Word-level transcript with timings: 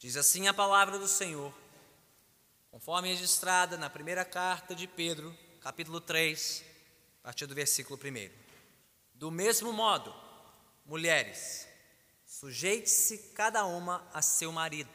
Diz 0.00 0.16
assim 0.16 0.46
a 0.46 0.54
palavra 0.54 0.96
do 0.96 1.08
Senhor, 1.08 1.52
conforme 2.70 3.08
registrada 3.08 3.76
na 3.76 3.90
primeira 3.90 4.24
carta 4.24 4.72
de 4.72 4.86
Pedro, 4.86 5.36
capítulo 5.60 6.00
3, 6.00 6.62
a 7.20 7.24
partir 7.24 7.46
do 7.46 7.54
versículo 7.54 7.98
1. 7.98 8.30
Do 9.12 9.28
mesmo 9.32 9.72
modo, 9.72 10.14
mulheres, 10.86 11.66
sujeite-se 12.24 13.18
cada 13.34 13.66
uma 13.66 14.08
a 14.14 14.22
seu 14.22 14.52
marido, 14.52 14.90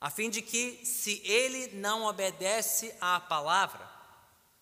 a 0.00 0.10
fim 0.10 0.30
de 0.30 0.42
que, 0.42 0.86
se 0.86 1.20
ele 1.24 1.74
não 1.74 2.04
obedece 2.04 2.94
à 3.00 3.18
palavra, 3.18 3.90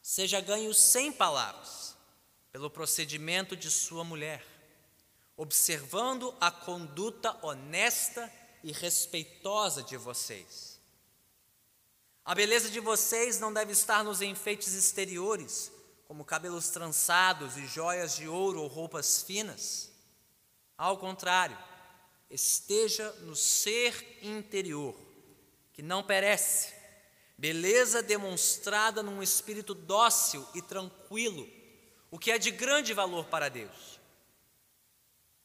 seja 0.00 0.41
ganho 0.41 0.73
sem 0.73 1.12
palavras, 1.12 1.95
pelo 2.50 2.71
procedimento 2.71 3.55
de 3.55 3.71
sua 3.71 4.03
mulher, 4.03 4.43
observando 5.37 6.34
a 6.41 6.50
conduta 6.50 7.37
honesta 7.43 8.32
e 8.43 8.45
respeitosa 8.73 9.83
de 9.83 9.96
vocês. 9.96 10.80
A 12.24 12.34
beleza 12.34 12.69
de 12.69 12.80
vocês 12.80 13.38
não 13.38 13.52
deve 13.52 13.73
estar 13.73 14.02
nos 14.02 14.20
enfeites 14.20 14.74
exteriores, 14.74 15.70
como 16.09 16.24
cabelos 16.24 16.69
trançados 16.71 17.57
e 17.57 17.66
joias 17.66 18.16
de 18.16 18.29
ouro 18.29 18.62
ou 18.62 18.69
roupas 18.69 19.23
finas. 19.23 19.91
Ao 20.77 20.98
contrário, 20.98 21.57
esteja 22.29 23.10
no 23.23 23.37
ser 23.37 24.19
interior, 24.23 24.95
que 25.73 25.83
não 25.83 26.02
perece, 26.02 26.73
beleza 27.38 28.02
demonstrada 28.02 29.02
num 29.02 29.23
espírito 29.23 29.74
dócil 29.74 30.46
e 30.55 30.62
tranquilo, 30.62 31.48
o 32.10 32.19
que 32.19 32.30
é 32.30 32.38
de 32.38 32.51
grande 32.51 32.93
valor 32.93 33.27
para 33.27 33.48
Deus 33.48 33.95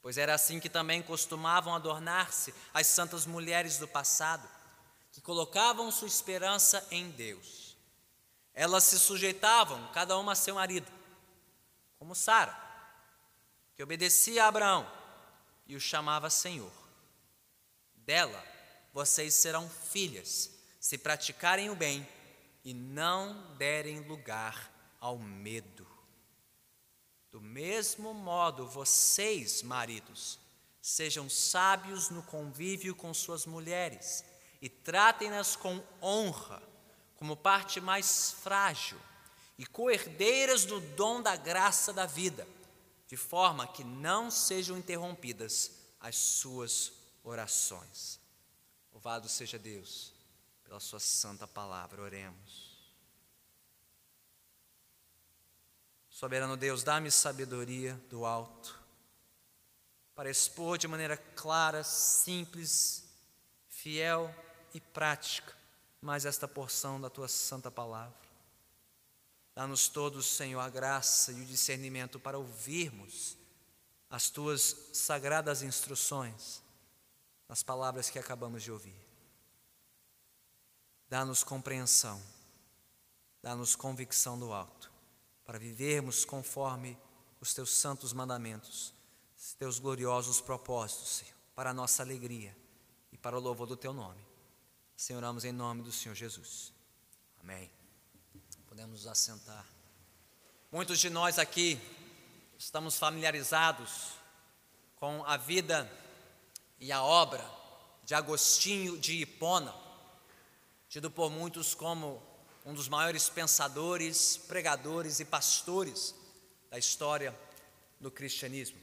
pois 0.01 0.17
era 0.17 0.33
assim 0.33 0.59
que 0.59 0.69
também 0.69 1.01
costumavam 1.01 1.75
adornar-se 1.75 2.53
as 2.73 2.87
santas 2.87 3.25
mulheres 3.25 3.77
do 3.77 3.87
passado, 3.87 4.47
que 5.11 5.21
colocavam 5.21 5.91
sua 5.91 6.07
esperança 6.07 6.85
em 6.89 7.11
Deus. 7.11 7.77
Elas 8.53 8.83
se 8.83 8.99
sujeitavam, 8.99 9.91
cada 9.93 10.17
uma 10.17 10.31
a 10.31 10.35
seu 10.35 10.55
marido, 10.55 10.91
como 11.99 12.15
Sara, 12.15 12.57
que 13.75 13.83
obedecia 13.83 14.43
a 14.43 14.47
Abraão 14.47 14.91
e 15.67 15.75
o 15.75 15.79
chamava 15.79 16.29
Senhor. 16.29 16.71
Dela 17.95 18.43
vocês 18.93 19.33
serão 19.33 19.69
filhas, 19.69 20.51
se 20.79 20.97
praticarem 20.97 21.69
o 21.69 21.75
bem 21.75 22.07
e 22.63 22.73
não 22.73 23.55
derem 23.55 24.01
lugar 24.01 24.69
ao 24.99 25.17
medo. 25.17 25.87
Do 27.31 27.39
mesmo 27.39 28.13
modo, 28.13 28.67
vocês, 28.67 29.61
maridos, 29.63 30.37
sejam 30.81 31.29
sábios 31.29 32.09
no 32.09 32.21
convívio 32.23 32.93
com 32.93 33.13
suas 33.13 33.45
mulheres 33.45 34.25
e 34.61 34.67
tratem-nas 34.67 35.55
com 35.55 35.81
honra, 36.01 36.61
como 37.15 37.37
parte 37.37 37.79
mais 37.79 38.31
frágil 38.31 38.99
e 39.57 39.65
coerdeiras 39.65 40.65
do 40.65 40.81
dom 40.81 41.21
da 41.21 41.35
graça 41.35 41.93
da 41.93 42.05
vida, 42.05 42.47
de 43.07 43.15
forma 43.15 43.67
que 43.67 43.83
não 43.83 44.29
sejam 44.29 44.77
interrompidas 44.77 45.71
as 45.99 46.17
suas 46.17 46.91
orações. 47.23 48.19
Louvado 48.91 49.29
seja 49.29 49.57
Deus 49.57 50.13
pela 50.63 50.79
Sua 50.79 50.99
santa 50.99 51.47
palavra. 51.47 52.01
Oremos. 52.01 52.70
Soberano 56.21 56.55
Deus, 56.55 56.83
dá-me 56.83 57.09
sabedoria 57.09 57.99
do 58.07 58.27
alto 58.27 58.79
para 60.13 60.29
expor 60.29 60.77
de 60.77 60.87
maneira 60.87 61.17
clara, 61.17 61.83
simples, 61.83 63.03
fiel 63.67 64.31
e 64.71 64.79
prática 64.79 65.51
mais 65.99 66.23
esta 66.23 66.47
porção 66.47 67.01
da 67.01 67.09
tua 67.09 67.27
santa 67.27 67.71
palavra. 67.71 68.13
Dá-nos 69.55 69.87
todos, 69.87 70.27
Senhor, 70.27 70.59
a 70.59 70.69
graça 70.69 71.31
e 71.31 71.41
o 71.41 71.45
discernimento 71.45 72.19
para 72.19 72.37
ouvirmos 72.37 73.35
as 74.07 74.29
tuas 74.29 74.89
sagradas 74.93 75.63
instruções 75.63 76.61
nas 77.49 77.63
palavras 77.63 78.11
que 78.11 78.19
acabamos 78.19 78.61
de 78.61 78.71
ouvir. 78.71 79.07
Dá-nos 81.09 81.43
compreensão, 81.43 82.21
dá-nos 83.41 83.75
convicção 83.75 84.37
do 84.37 84.53
alto 84.53 84.90
para 85.51 85.59
vivermos 85.59 86.23
conforme 86.23 86.97
os 87.41 87.53
teus 87.53 87.71
santos 87.71 88.13
mandamentos, 88.13 88.93
os 89.37 89.53
teus 89.55 89.79
gloriosos 89.79 90.39
propósitos, 90.39 91.09
Senhor, 91.09 91.35
para 91.53 91.71
a 91.71 91.73
nossa 91.73 92.01
alegria 92.01 92.55
e 93.11 93.17
para 93.17 93.37
o 93.37 93.41
louvor 93.41 93.67
do 93.67 93.75
teu 93.75 93.91
nome. 93.91 94.25
Senhor, 94.95 95.19
oramos 95.19 95.43
em 95.43 95.51
nome 95.51 95.81
do 95.81 95.91
Senhor 95.91 96.15
Jesus. 96.15 96.71
Amém. 97.41 97.69
Podemos 98.65 99.03
nos 99.03 99.07
assentar. 99.07 99.65
Muitos 100.71 100.99
de 100.99 101.09
nós 101.09 101.37
aqui 101.37 101.77
estamos 102.57 102.97
familiarizados 102.97 104.13
com 104.95 105.21
a 105.25 105.35
vida 105.35 105.91
e 106.79 106.93
a 106.93 107.03
obra 107.03 107.45
de 108.05 108.15
Agostinho 108.15 108.97
de 108.97 109.21
Hipona, 109.21 109.75
tido 110.87 111.11
por 111.11 111.29
muitos 111.29 111.75
como 111.75 112.23
um 112.65 112.73
dos 112.73 112.87
maiores 112.87 113.29
pensadores, 113.29 114.37
pregadores 114.37 115.19
e 115.19 115.25
pastores 115.25 116.13
da 116.69 116.77
história 116.77 117.37
do 117.99 118.11
cristianismo. 118.11 118.77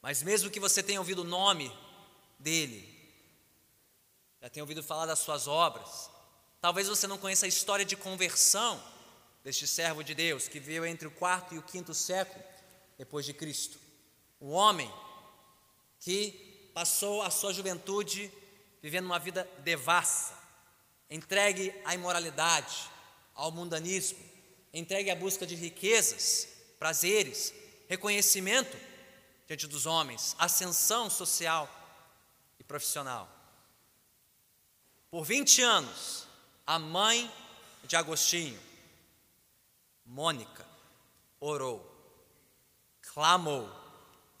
Mas 0.00 0.22
mesmo 0.22 0.50
que 0.50 0.60
você 0.60 0.82
tenha 0.82 1.00
ouvido 1.00 1.22
o 1.22 1.26
nome 1.26 1.72
dele, 2.38 2.92
já 4.40 4.50
tenha 4.50 4.62
ouvido 4.62 4.82
falar 4.82 5.06
das 5.06 5.18
suas 5.18 5.46
obras, 5.46 6.10
talvez 6.60 6.88
você 6.88 7.06
não 7.06 7.18
conheça 7.18 7.46
a 7.46 7.48
história 7.48 7.84
de 7.84 7.96
conversão 7.96 8.82
deste 9.42 9.66
servo 9.66 10.02
de 10.02 10.14
Deus 10.14 10.48
que 10.48 10.60
veio 10.60 10.84
entre 10.86 11.08
o 11.08 11.10
quarto 11.10 11.54
e 11.54 11.58
o 11.58 11.62
quinto 11.62 11.94
século 11.94 12.42
depois 12.98 13.24
de 13.24 13.32
Cristo. 13.32 13.78
Um 14.40 14.50
homem 14.50 14.92
que 16.00 16.70
passou 16.74 17.22
a 17.22 17.30
sua 17.30 17.52
juventude 17.52 18.30
vivendo 18.82 19.06
uma 19.06 19.18
vida 19.18 19.48
devassa, 19.60 20.34
entregue 21.10 21.74
à 21.84 21.94
imoralidade, 21.94 22.90
ao 23.34 23.50
mundanismo, 23.50 24.18
entregue 24.72 25.10
à 25.10 25.16
busca 25.16 25.46
de 25.46 25.54
riquezas, 25.54 26.48
prazeres, 26.78 27.52
reconhecimento 27.88 28.76
diante 29.46 29.66
dos 29.66 29.86
homens, 29.86 30.34
ascensão 30.38 31.10
social 31.10 31.68
e 32.58 32.64
profissional. 32.64 33.28
Por 35.10 35.24
20 35.24 35.62
anos, 35.62 36.26
a 36.66 36.78
mãe 36.78 37.30
de 37.84 37.96
Agostinho, 37.96 38.60
Mônica, 40.04 40.66
orou, 41.40 41.90
clamou, 43.00 43.70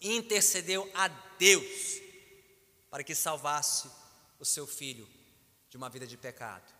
intercedeu 0.00 0.90
a 0.94 1.08
Deus 1.38 2.00
para 2.90 3.02
que 3.02 3.14
salvasse 3.14 3.88
o 4.38 4.44
seu 4.44 4.66
filho 4.66 5.08
de 5.74 5.76
uma 5.76 5.90
vida 5.90 6.06
de 6.06 6.16
pecado. 6.16 6.72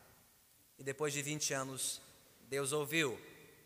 E 0.78 0.84
depois 0.84 1.12
de 1.12 1.20
20 1.20 1.52
anos, 1.52 2.00
Deus 2.42 2.70
ouviu 2.70 3.20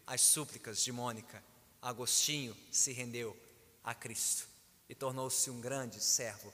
as 0.07 0.23
súplicas 0.23 0.83
de 0.83 0.91
Mônica. 0.91 1.45
Agostinho 1.83 2.57
se 2.71 2.95
rendeu 2.95 3.37
a 3.85 3.95
Cristo 3.95 4.49
e 4.89 4.95
tornou-se 4.95 5.51
um 5.51 5.61
grande 5.61 6.03
servo 6.03 6.51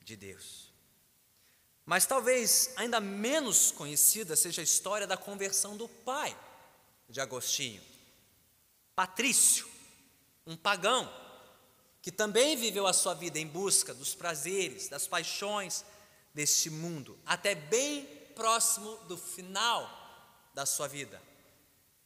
de 0.00 0.16
Deus. 0.16 0.72
Mas 1.84 2.04
talvez 2.04 2.72
ainda 2.74 2.98
menos 2.98 3.70
conhecida 3.70 4.34
seja 4.34 4.60
a 4.60 4.64
história 4.64 5.06
da 5.06 5.16
conversão 5.16 5.76
do 5.76 5.88
pai 5.88 6.36
de 7.08 7.20
Agostinho, 7.20 7.80
Patrício, 8.96 9.68
um 10.44 10.56
pagão 10.56 11.08
que 12.02 12.10
também 12.10 12.56
viveu 12.56 12.88
a 12.88 12.92
sua 12.92 13.14
vida 13.14 13.38
em 13.38 13.46
busca 13.46 13.94
dos 13.94 14.16
prazeres, 14.16 14.88
das 14.88 15.06
paixões 15.06 15.84
deste 16.34 16.68
mundo, 16.68 17.18
até 17.24 17.54
bem 17.54 18.15
próximo 18.36 18.96
do 19.08 19.16
final 19.16 19.90
da 20.54 20.64
sua 20.64 20.86
vida, 20.86 21.20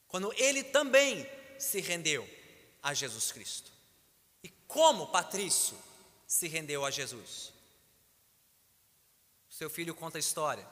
quando 0.09 0.32
ele 0.35 0.65
também 0.65 1.29
se 1.59 1.81
rendeu 1.81 2.27
a 2.82 2.94
Jesus 2.94 3.31
Cristo. 3.32 3.71
E 4.43 4.49
como 4.67 5.09
Patrício 5.09 5.77
se 6.27 6.49
rendeu 6.49 6.85
a 6.85 6.91
Jesus? 6.91 7.53
Seu 9.49 9.69
filho 9.69 9.94
conta 9.94 10.17
a 10.17 10.21
história, 10.21 10.67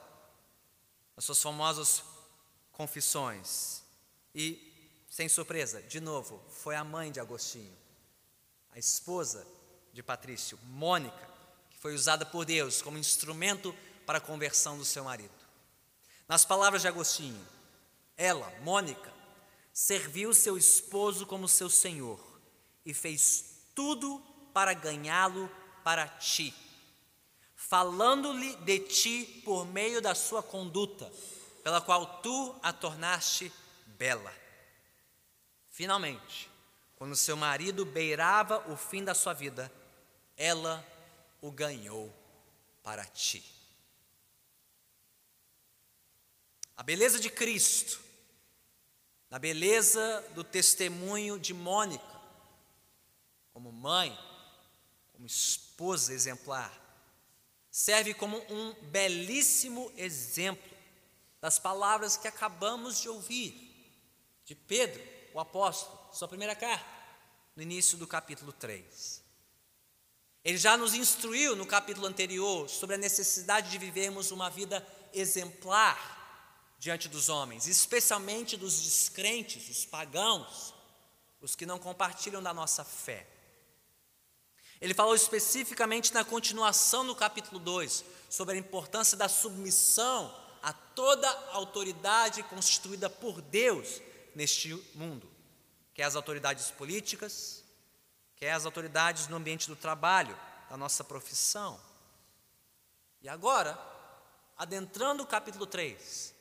as 1.15 1.25
suas 1.25 1.41
famosas 1.41 2.03
confissões. 2.71 3.83
E, 4.33 5.03
sem 5.09 5.27
surpresa, 5.27 5.81
de 5.83 5.99
novo, 5.99 6.41
foi 6.49 6.75
a 6.75 6.83
mãe 6.83 7.11
de 7.11 7.19
Agostinho, 7.19 7.77
a 8.71 8.79
esposa 8.79 9.45
de 9.91 10.01
Patrício, 10.01 10.57
Mônica, 10.63 11.29
que 11.69 11.77
foi 11.77 11.93
usada 11.93 12.25
por 12.25 12.45
Deus 12.45 12.81
como 12.81 12.97
instrumento 12.97 13.75
para 14.05 14.17
a 14.17 14.21
conversão 14.21 14.77
do 14.77 14.85
seu 14.85 15.03
marido. 15.03 15.38
Nas 16.29 16.45
palavras 16.45 16.83
de 16.83 16.87
Agostinho, 16.87 17.45
ela, 18.15 18.47
Mônica, 18.61 19.11
serviu 19.73 20.33
seu 20.33 20.55
esposo 20.57 21.25
como 21.25 21.47
seu 21.47 21.69
senhor 21.69 22.19
e 22.85 22.93
fez 22.93 23.63
tudo 23.73 24.21
para 24.53 24.73
ganhá-lo 24.73 25.49
para 25.83 26.07
ti. 26.07 26.53
falando-lhe 27.55 28.55
de 28.57 28.79
ti 28.79 29.41
por 29.43 29.65
meio 29.65 30.01
da 30.01 30.15
sua 30.15 30.41
conduta, 30.41 31.11
pela 31.61 31.81
qual 31.81 32.21
tu 32.21 32.55
a 32.63 32.71
tornaste 32.71 33.51
bela. 33.85 34.33
Finalmente, 35.69 36.49
quando 36.95 37.15
seu 37.15 37.35
marido 37.35 37.85
beirava 37.85 38.71
o 38.71 38.77
fim 38.77 39.03
da 39.03 39.13
sua 39.13 39.33
vida, 39.33 39.71
ela 40.37 40.85
o 41.41 41.51
ganhou 41.51 42.13
para 42.81 43.05
ti. 43.05 43.58
A 46.79 46.83
beleza 46.83 47.19
de 47.19 47.29
Cristo, 47.29 47.99
na 49.29 49.37
beleza 49.37 50.25
do 50.33 50.45
testemunho 50.45 51.37
de 51.37 51.53
Mônica, 51.53 52.21
como 53.51 53.69
mãe, 53.69 54.17
como 55.11 55.25
esposa 55.25 56.13
exemplar, 56.13 56.71
serve 57.69 58.13
como 58.13 58.37
um 58.49 58.73
belíssimo 58.83 59.91
exemplo 59.97 60.71
das 61.41 61.59
palavras 61.59 62.15
que 62.15 62.29
acabamos 62.29 63.01
de 63.01 63.09
ouvir 63.09 63.53
de 64.45 64.55
Pedro, 64.55 65.03
o 65.33 65.39
apóstolo, 65.41 65.99
sua 66.13 66.29
primeira 66.29 66.55
carta, 66.55 66.89
no 67.57 67.61
início 67.61 67.97
do 67.97 68.07
capítulo 68.07 68.53
3. 68.53 69.21
Ele 70.45 70.57
já 70.57 70.77
nos 70.77 70.93
instruiu 70.93 71.57
no 71.57 71.65
capítulo 71.65 72.07
anterior 72.07 72.69
sobre 72.69 72.95
a 72.95 72.97
necessidade 72.97 73.69
de 73.69 73.77
vivermos 73.77 74.31
uma 74.31 74.49
vida 74.49 74.87
exemplar 75.11 76.18
diante 76.79 77.09
dos 77.09 77.27
homens, 77.27 77.67
especialmente 77.67 78.55
dos 78.55 78.81
descrentes, 78.81 79.69
os 79.69 79.85
pagãos, 79.85 80.73
os 81.41 81.53
que 81.53 81.65
não 81.65 81.77
compartilham 81.77 82.41
da 82.41 82.53
nossa 82.53 82.85
fé. 82.85 83.27
Ele 84.79 84.93
falou 84.93 85.13
especificamente 85.13 86.13
na 86.13 86.23
continuação 86.23 87.03
no 87.03 87.13
capítulo 87.13 87.59
2 87.59 88.05
sobre 88.29 88.55
a 88.55 88.57
importância 88.57 89.17
da 89.17 89.27
submissão 89.27 90.33
a 90.63 90.71
toda 90.71 91.29
autoridade 91.51 92.43
constituída 92.43 93.09
por 93.09 93.41
Deus 93.41 94.01
neste 94.33 94.73
mundo, 94.95 95.29
quer 95.93 96.03
as 96.03 96.15
autoridades 96.15 96.71
políticas, 96.71 97.63
quer 98.35 98.51
as 98.51 98.65
autoridades 98.65 99.27
no 99.27 99.35
ambiente 99.35 99.67
do 99.67 99.75
trabalho, 99.75 100.37
da 100.69 100.77
nossa 100.77 101.03
profissão. 101.03 101.79
E 103.21 103.27
agora, 103.27 103.77
adentrando 104.57 105.23
o 105.23 105.27
capítulo 105.27 105.65
3, 105.65 106.38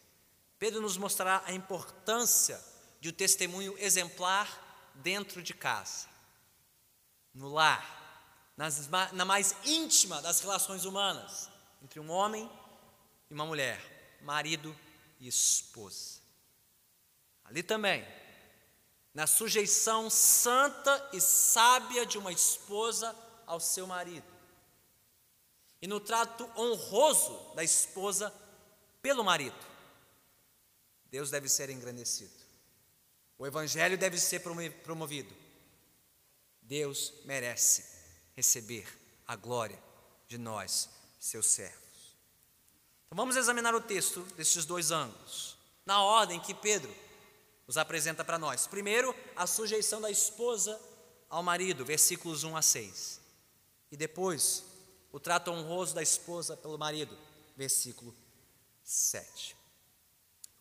Pedro 0.59 0.81
nos 0.81 0.97
mostrará 0.97 1.43
a 1.47 1.53
importância 1.53 2.63
de 3.01 3.11
um 3.11 3.13
testemunho 3.13 3.79
exemplar 3.79 4.93
dentro 4.95 5.41
de 5.43 5.55
casa, 5.55 6.09
no 7.33 7.49
lar, 7.49 8.53
nas, 8.57 8.89
na 9.13 9.25
mais 9.25 9.55
íntima 9.65 10.21
das 10.21 10.41
relações 10.41 10.85
humanas, 10.85 11.49
entre 11.81 12.01
um 12.01 12.11
homem 12.11 12.51
e 13.31 13.35
uma 13.35 13.47
mulher, 13.47 14.19
marido 14.23 14.77
e 15.21 15.29
esposa. 15.29 16.19
Ali 17.45 17.63
também, 17.63 18.05
na 19.15 19.29
sujeição 19.29 20.11
santa 20.11 21.09
e 21.13 21.21
sábia 21.21 22.05
de 22.05 22.19
uma 22.19 22.33
esposa 22.33 23.15
ao 23.47 23.61
seu 23.61 23.87
marido, 23.87 24.27
e 25.81 25.87
no 25.87 26.01
trato 26.01 26.51
honroso 26.57 27.55
da 27.55 27.63
esposa 27.63 28.35
pelo 29.01 29.23
marido. 29.23 29.68
Deus 31.11 31.31
deve 31.31 31.49
ser 31.49 31.71
engrandecido. 31.71 32.33
O 33.39 33.47
Evangelho 33.47 33.97
deve 33.97 34.19
ser 34.19 34.41
promovido. 34.83 35.35
Deus 36.63 37.13
merece 37.25 37.85
receber 38.35 38.87
a 39.27 39.37
glória 39.37 39.83
de 40.27 40.37
nós, 40.37 40.89
seus 41.19 41.47
servos. 41.47 41.79
Então 43.07 43.17
vamos 43.17 43.37
examinar 43.37 43.75
o 43.75 43.81
texto 43.81 44.21
desses 44.37 44.65
dois 44.67 44.91
ângulos, 44.91 45.57
na 45.87 46.03
ordem 46.03 46.39
que 46.41 46.55
Pedro 46.55 46.95
os 47.67 47.77
apresenta 47.77 48.25
para 48.25 48.39
nós. 48.39 48.67
Primeiro, 48.67 49.15
a 49.37 49.47
sujeição 49.47 50.01
da 50.01 50.11
esposa 50.11 50.79
ao 51.29 51.43
marido, 51.43 51.85
versículos 51.85 52.45
1 52.45 52.57
a 52.57 52.63
6. 52.63 53.21
E 53.91 53.97
depois, 53.97 54.65
o 55.13 55.19
trato 55.19 55.51
honroso 55.51 55.95
da 55.95 56.03
esposa 56.03 56.57
pelo 56.57 56.79
marido, 56.79 57.17
versículo 57.57 58.15
7. 58.83 59.58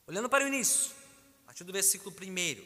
Olhando 0.07 0.29
para 0.29 0.45
o 0.45 0.47
início, 0.47 0.91
a 1.43 1.47
partir 1.47 1.65
do 1.65 1.73
versículo 1.73 2.15
1, 2.15 2.65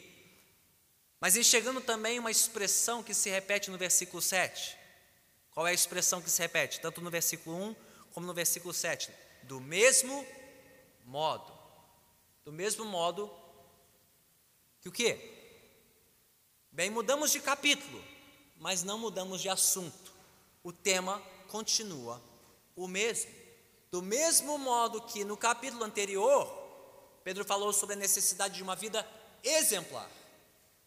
mas 1.20 1.36
enxergando 1.36 1.80
também 1.80 2.20
uma 2.20 2.30
expressão 2.30 3.02
que 3.02 3.12
se 3.12 3.28
repete 3.28 3.68
no 3.68 3.76
versículo 3.76 4.22
7. 4.22 4.78
Qual 5.50 5.66
é 5.66 5.70
a 5.70 5.74
expressão 5.74 6.22
que 6.22 6.30
se 6.30 6.40
repete? 6.40 6.80
Tanto 6.80 7.00
no 7.00 7.10
versículo 7.10 7.56
1 7.56 7.76
como 8.12 8.28
no 8.28 8.32
versículo 8.32 8.72
7. 8.72 9.10
Do 9.42 9.60
mesmo 9.60 10.24
modo. 11.04 11.52
Do 12.44 12.52
mesmo 12.52 12.84
modo 12.84 13.28
que 14.80 14.88
o 14.88 14.92
quê? 14.92 15.18
Bem, 16.70 16.90
mudamos 16.90 17.32
de 17.32 17.40
capítulo, 17.40 18.04
mas 18.56 18.84
não 18.84 18.98
mudamos 18.98 19.42
de 19.42 19.48
assunto. 19.48 20.12
O 20.62 20.72
tema 20.72 21.20
continua 21.48 22.22
o 22.76 22.86
mesmo. 22.86 23.32
Do 23.90 24.00
mesmo 24.00 24.56
modo 24.58 25.02
que 25.02 25.24
no 25.24 25.36
capítulo 25.36 25.82
anterior, 25.82 26.61
Pedro 27.24 27.44
falou 27.44 27.72
sobre 27.72 27.94
a 27.94 27.98
necessidade 27.98 28.54
de 28.54 28.62
uma 28.62 28.74
vida 28.74 29.06
exemplar 29.42 30.10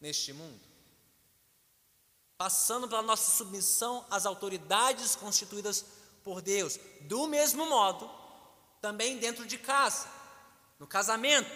neste 0.00 0.32
mundo, 0.32 0.60
passando 2.36 2.88
pela 2.88 3.02
nossa 3.02 3.36
submissão 3.36 4.04
às 4.10 4.26
autoridades 4.26 5.16
constituídas 5.16 5.84
por 6.22 6.42
Deus. 6.42 6.78
Do 7.02 7.26
mesmo 7.26 7.66
modo, 7.66 8.10
também 8.80 9.18
dentro 9.18 9.46
de 9.46 9.58
casa, 9.58 10.08
no 10.78 10.86
casamento, 10.86 11.50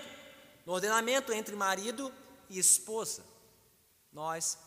no 0.65 0.73
ordenamento 0.73 1.33
entre 1.33 1.55
marido 1.55 2.13
e 2.49 2.59
esposa, 2.59 3.25
nós 4.13 4.59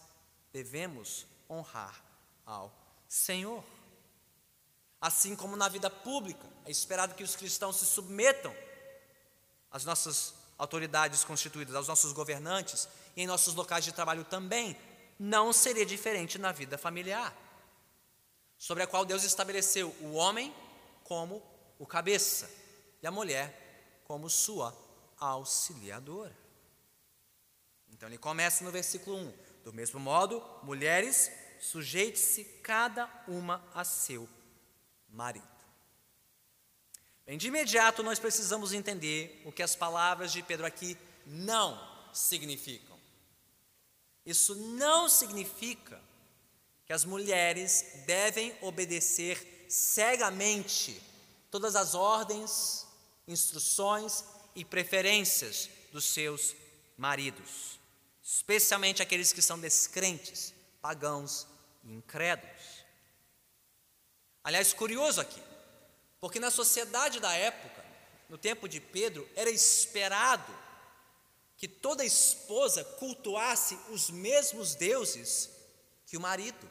devemos 0.51 1.25
honrar 1.49 2.03
ao 2.45 2.71
Senhor. 3.07 3.63
Assim 5.01 5.35
como 5.35 5.55
na 5.55 5.67
vida 5.67 5.89
pública, 5.89 6.47
é 6.65 6.71
esperado 6.71 7.15
que 7.15 7.23
os 7.23 7.35
cristãos 7.35 7.77
se 7.77 7.85
submetam 7.85 8.55
às 9.73 9.83
nossas 9.83 10.35
autoridades 10.57 11.23
constituídas, 11.23 11.75
aos 11.75 11.87
nossos 11.87 12.13
governantes 12.13 12.87
e 13.15 13.23
em 13.23 13.27
nossos 13.27 13.55
locais 13.55 13.83
de 13.83 13.91
trabalho 13.91 14.23
também, 14.23 14.77
não 15.19 15.51
seria 15.51 15.85
diferente 15.85 16.37
na 16.37 16.51
vida 16.51 16.77
familiar, 16.77 17.35
sobre 18.57 18.83
a 18.83 18.87
qual 18.87 19.03
Deus 19.03 19.23
estabeleceu 19.23 19.89
o 19.99 20.13
homem 20.13 20.53
como 21.03 21.41
o 21.79 21.85
cabeça 21.85 22.49
e 23.01 23.07
a 23.07 23.11
mulher 23.11 24.01
como 24.05 24.29
sua 24.29 24.75
auxiliadora. 25.17 26.35
Então 27.89 28.07
ele 28.07 28.17
começa 28.17 28.63
no 28.63 28.71
versículo 28.71 29.17
1: 29.17 29.33
Do 29.63 29.73
mesmo 29.73 29.99
modo, 29.99 30.43
mulheres, 30.61 31.31
sujeite-se 31.59 32.43
cada 32.61 33.09
uma 33.27 33.63
a 33.73 33.83
seu 33.83 34.27
marido. 35.09 35.52
Bem, 37.25 37.37
de 37.37 37.47
imediato 37.47 38.03
nós 38.03 38.19
precisamos 38.19 38.73
entender 38.73 39.41
o 39.45 39.51
que 39.51 39.63
as 39.63 39.75
palavras 39.75 40.31
de 40.31 40.43
Pedro 40.43 40.65
aqui 40.65 40.97
não 41.25 41.79
significam. 42.11 42.97
Isso 44.25 44.55
não 44.55 45.07
significa 45.07 46.01
que 46.85 46.93
as 46.93 47.05
mulheres 47.05 48.03
devem 48.05 48.55
obedecer 48.61 49.65
cegamente 49.69 51.01
todas 51.49 51.75
as 51.75 51.95
ordens, 51.95 52.85
instruções 53.27 54.23
e 54.55 54.65
preferências 54.65 55.69
dos 55.91 56.05
seus 56.05 56.55
maridos, 56.97 57.79
especialmente 58.21 59.01
aqueles 59.01 59.31
que 59.31 59.41
são 59.41 59.59
descrentes, 59.59 60.53
pagãos 60.81 61.47
e 61.83 61.93
incrédulos. 61.93 62.83
Aliás, 64.43 64.73
curioso 64.73 65.21
aqui, 65.21 65.41
porque 66.23 66.39
na 66.39 66.49
sociedade 66.49 67.19
da 67.19 67.33
época, 67.33 67.83
no 68.29 68.37
tempo 68.37 68.69
de 68.69 68.79
Pedro, 68.79 69.29
era 69.35 69.49
esperado 69.49 70.57
que 71.57 71.67
toda 71.67 72.05
esposa 72.05 72.81
cultuasse 72.97 73.77
os 73.89 74.09
mesmos 74.09 74.73
deuses 74.73 75.49
que 76.05 76.15
o 76.15 76.21
marido. 76.21 76.65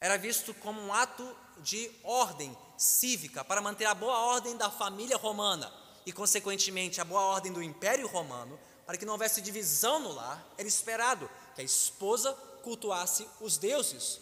Era 0.00 0.16
visto 0.16 0.54
como 0.54 0.80
um 0.80 0.92
ato 0.92 1.36
de 1.58 1.90
ordem 2.04 2.56
cívica 2.78 3.44
para 3.44 3.60
manter 3.60 3.86
a 3.86 3.94
boa 3.94 4.16
ordem 4.16 4.56
da 4.56 4.70
família 4.70 5.16
romana 5.16 5.74
e, 6.06 6.12
consequentemente, 6.12 7.00
a 7.00 7.04
boa 7.04 7.22
ordem 7.22 7.52
do 7.52 7.60
Império 7.60 8.06
Romano, 8.06 8.56
para 8.86 8.96
que 8.96 9.04
não 9.04 9.14
houvesse 9.14 9.40
divisão 9.40 9.98
no 9.98 10.12
lar, 10.12 10.54
era 10.56 10.68
esperado 10.68 11.28
que 11.56 11.62
a 11.62 11.64
esposa 11.64 12.32
cultuasse 12.62 13.28
os 13.40 13.58
deuses 13.58 14.20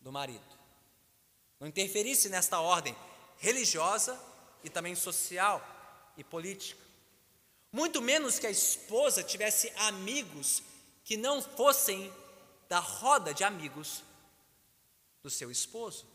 do 0.00 0.10
marido 0.10 0.53
não 1.64 1.68
interferisse 1.70 2.28
nesta 2.28 2.60
ordem 2.60 2.94
religiosa 3.38 4.20
e 4.62 4.68
também 4.68 4.94
social 4.94 5.66
e 6.14 6.22
política. 6.22 6.78
Muito 7.72 8.02
menos 8.02 8.38
que 8.38 8.46
a 8.46 8.50
esposa 8.50 9.22
tivesse 9.22 9.72
amigos 9.76 10.62
que 11.02 11.16
não 11.16 11.40
fossem 11.40 12.12
da 12.68 12.80
roda 12.80 13.32
de 13.32 13.44
amigos 13.44 14.04
do 15.22 15.30
seu 15.30 15.50
esposo, 15.50 16.06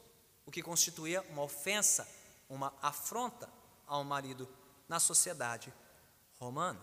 o 0.45 0.51
que 0.51 0.61
constituía 0.61 1.23
uma 1.31 1.41
ofensa, 1.41 2.07
uma 2.47 2.71
afronta 2.79 3.49
ao 3.87 4.03
marido 4.03 4.47
na 4.87 4.99
sociedade 4.99 5.73
romana. 6.39 6.79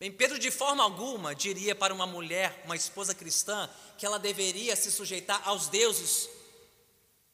Bem, 0.00 0.10
Pedro 0.10 0.38
de 0.38 0.50
forma 0.50 0.82
alguma 0.82 1.34
diria 1.34 1.74
para 1.74 1.92
uma 1.92 2.06
mulher, 2.06 2.62
uma 2.64 2.74
esposa 2.74 3.14
cristã, 3.14 3.68
que 3.98 4.06
ela 4.06 4.18
deveria 4.18 4.74
se 4.74 4.90
sujeitar 4.90 5.46
aos 5.46 5.68
deuses 5.68 6.35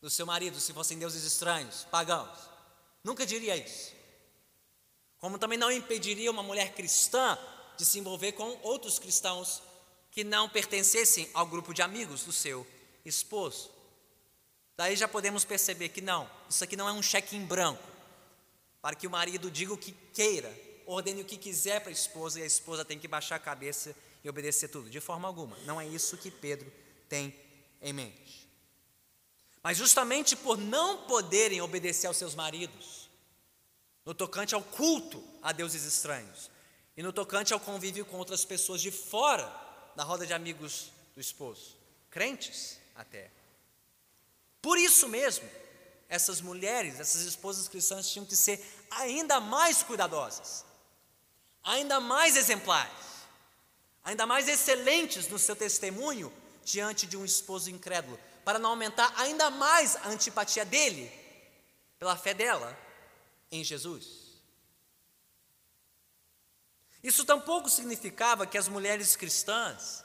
do 0.02 0.10
seu 0.10 0.26
marido, 0.26 0.60
se 0.60 0.72
fossem 0.74 0.98
deuses 0.98 1.24
estranhos, 1.24 1.86
pagãos. 1.90 2.36
Nunca 3.02 3.24
diria 3.24 3.56
isso. 3.56 3.92
Como 5.18 5.38
também 5.38 5.56
não 5.56 5.70
impediria 5.70 6.30
uma 6.30 6.42
mulher 6.42 6.74
cristã 6.74 7.38
de 7.78 7.86
se 7.86 7.98
envolver 7.98 8.32
com 8.32 8.58
outros 8.62 8.98
cristãos 8.98 9.62
que 10.10 10.24
não 10.24 10.48
pertencessem 10.48 11.30
ao 11.32 11.46
grupo 11.46 11.72
de 11.72 11.80
amigos 11.80 12.24
do 12.24 12.32
seu 12.32 12.66
esposo. 13.04 13.70
Daí 14.76 14.96
já 14.96 15.06
podemos 15.06 15.44
perceber 15.44 15.88
que 15.90 16.00
não, 16.00 16.28
isso 16.50 16.64
aqui 16.64 16.76
não 16.76 16.88
é 16.88 16.92
um 16.92 17.02
cheque 17.02 17.36
em 17.36 17.46
branco, 17.46 17.82
para 18.82 18.96
que 18.96 19.06
o 19.06 19.10
marido 19.10 19.50
diga 19.50 19.72
o 19.72 19.78
que 19.78 19.92
queira 20.12 20.52
ordene 20.86 21.22
o 21.22 21.24
que 21.24 21.36
quiser 21.36 21.80
para 21.80 21.90
a 21.90 21.92
esposa 21.92 22.40
e 22.40 22.42
a 22.42 22.46
esposa 22.46 22.84
tem 22.84 22.98
que 22.98 23.08
baixar 23.08 23.36
a 23.36 23.38
cabeça 23.38 23.94
e 24.22 24.28
obedecer 24.28 24.68
tudo. 24.68 24.90
De 24.90 25.00
forma 25.00 25.26
alguma. 25.26 25.56
Não 25.64 25.80
é 25.80 25.86
isso 25.86 26.16
que 26.16 26.30
Pedro 26.30 26.70
tem 27.08 27.34
em 27.80 27.92
mente. 27.92 28.48
Mas 29.62 29.76
justamente 29.76 30.34
por 30.34 30.58
não 30.58 31.04
poderem 31.04 31.60
obedecer 31.60 32.06
aos 32.06 32.16
seus 32.16 32.34
maridos, 32.34 33.08
no 34.04 34.14
tocante 34.14 34.54
ao 34.54 34.62
culto 34.62 35.22
a 35.40 35.52
deuses 35.52 35.84
estranhos 35.84 36.50
e 36.96 37.02
no 37.02 37.12
tocante 37.12 37.52
ao 37.52 37.60
convívio 37.60 38.04
com 38.04 38.18
outras 38.18 38.44
pessoas 38.44 38.80
de 38.80 38.90
fora 38.90 39.44
da 39.94 40.02
roda 40.02 40.26
de 40.26 40.32
amigos 40.32 40.90
do 41.14 41.20
esposo, 41.20 41.76
crentes 42.10 42.78
até. 42.96 43.30
Por 44.60 44.78
isso 44.78 45.08
mesmo, 45.08 45.48
essas 46.08 46.40
mulheres, 46.40 46.98
essas 46.98 47.22
esposas 47.22 47.68
cristãs 47.68 48.10
tinham 48.10 48.26
que 48.26 48.36
ser 48.36 48.60
ainda 48.90 49.40
mais 49.40 49.82
cuidadosas 49.82 50.64
ainda 51.62 52.00
mais 52.00 52.36
exemplares, 52.36 52.92
ainda 54.02 54.26
mais 54.26 54.48
excelentes 54.48 55.28
no 55.28 55.38
seu 55.38 55.54
testemunho 55.54 56.32
diante 56.64 57.06
de 57.06 57.16
um 57.16 57.24
esposo 57.24 57.70
incrédulo, 57.70 58.18
para 58.44 58.58
não 58.58 58.70
aumentar 58.70 59.12
ainda 59.16 59.50
mais 59.50 59.96
a 59.96 60.08
antipatia 60.08 60.64
dele 60.64 61.10
pela 61.98 62.16
fé 62.16 62.34
dela 62.34 62.76
em 63.50 63.62
Jesus. 63.62 64.22
Isso 67.02 67.24
tampouco 67.24 67.68
significava 67.68 68.46
que 68.46 68.56
as 68.56 68.68
mulheres 68.68 69.16
cristãs 69.16 70.04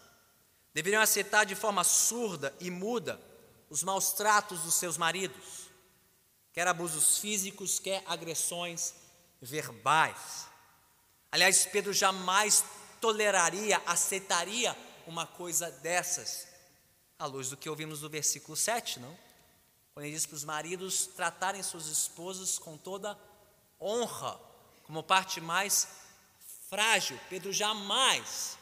deveriam 0.74 1.01
aceitar 1.01 1.46
de 1.46 1.56
forma 1.56 1.84
surda 1.84 2.56
e 2.60 2.72
muda 2.72 3.22
os 3.70 3.84
maus 3.84 4.12
tratos 4.13 4.62
dos 4.62 4.75
seus 4.75 4.98
maridos, 4.98 5.70
quer 6.53 6.67
abusos 6.67 7.17
físicos, 7.17 7.79
quer 7.79 8.03
agressões 8.06 8.94
verbais. 9.41 10.48
Aliás, 11.32 11.65
Pedro 11.65 11.94
jamais 11.94 12.63
toleraria, 13.00 13.82
aceitaria 13.86 14.75
uma 15.06 15.27
coisa 15.27 15.70
dessas, 15.70 16.47
à 17.20 17.26
luz 17.26 17.50
do 17.50 17.58
que 17.58 17.70
ouvimos 17.70 18.02
no 18.02 18.10
versículo 18.10 18.56
7, 18.56 19.00
não? 19.00 19.18
Quando 19.94 20.06
ele 20.06 20.14
diz 20.14 20.26
para 20.26 20.36
os 20.36 20.44
maridos 20.44 21.08
tratarem 21.08 21.64
suas 21.64 21.88
esposas 21.88 22.60
com 22.60 22.78
toda 22.78 23.18
honra, 23.82 24.40
como 24.84 25.04
parte 25.04 25.42
mais 25.42 25.88
frágil. 26.70 27.20
Pedro 27.30 27.52
jamais 27.52 28.58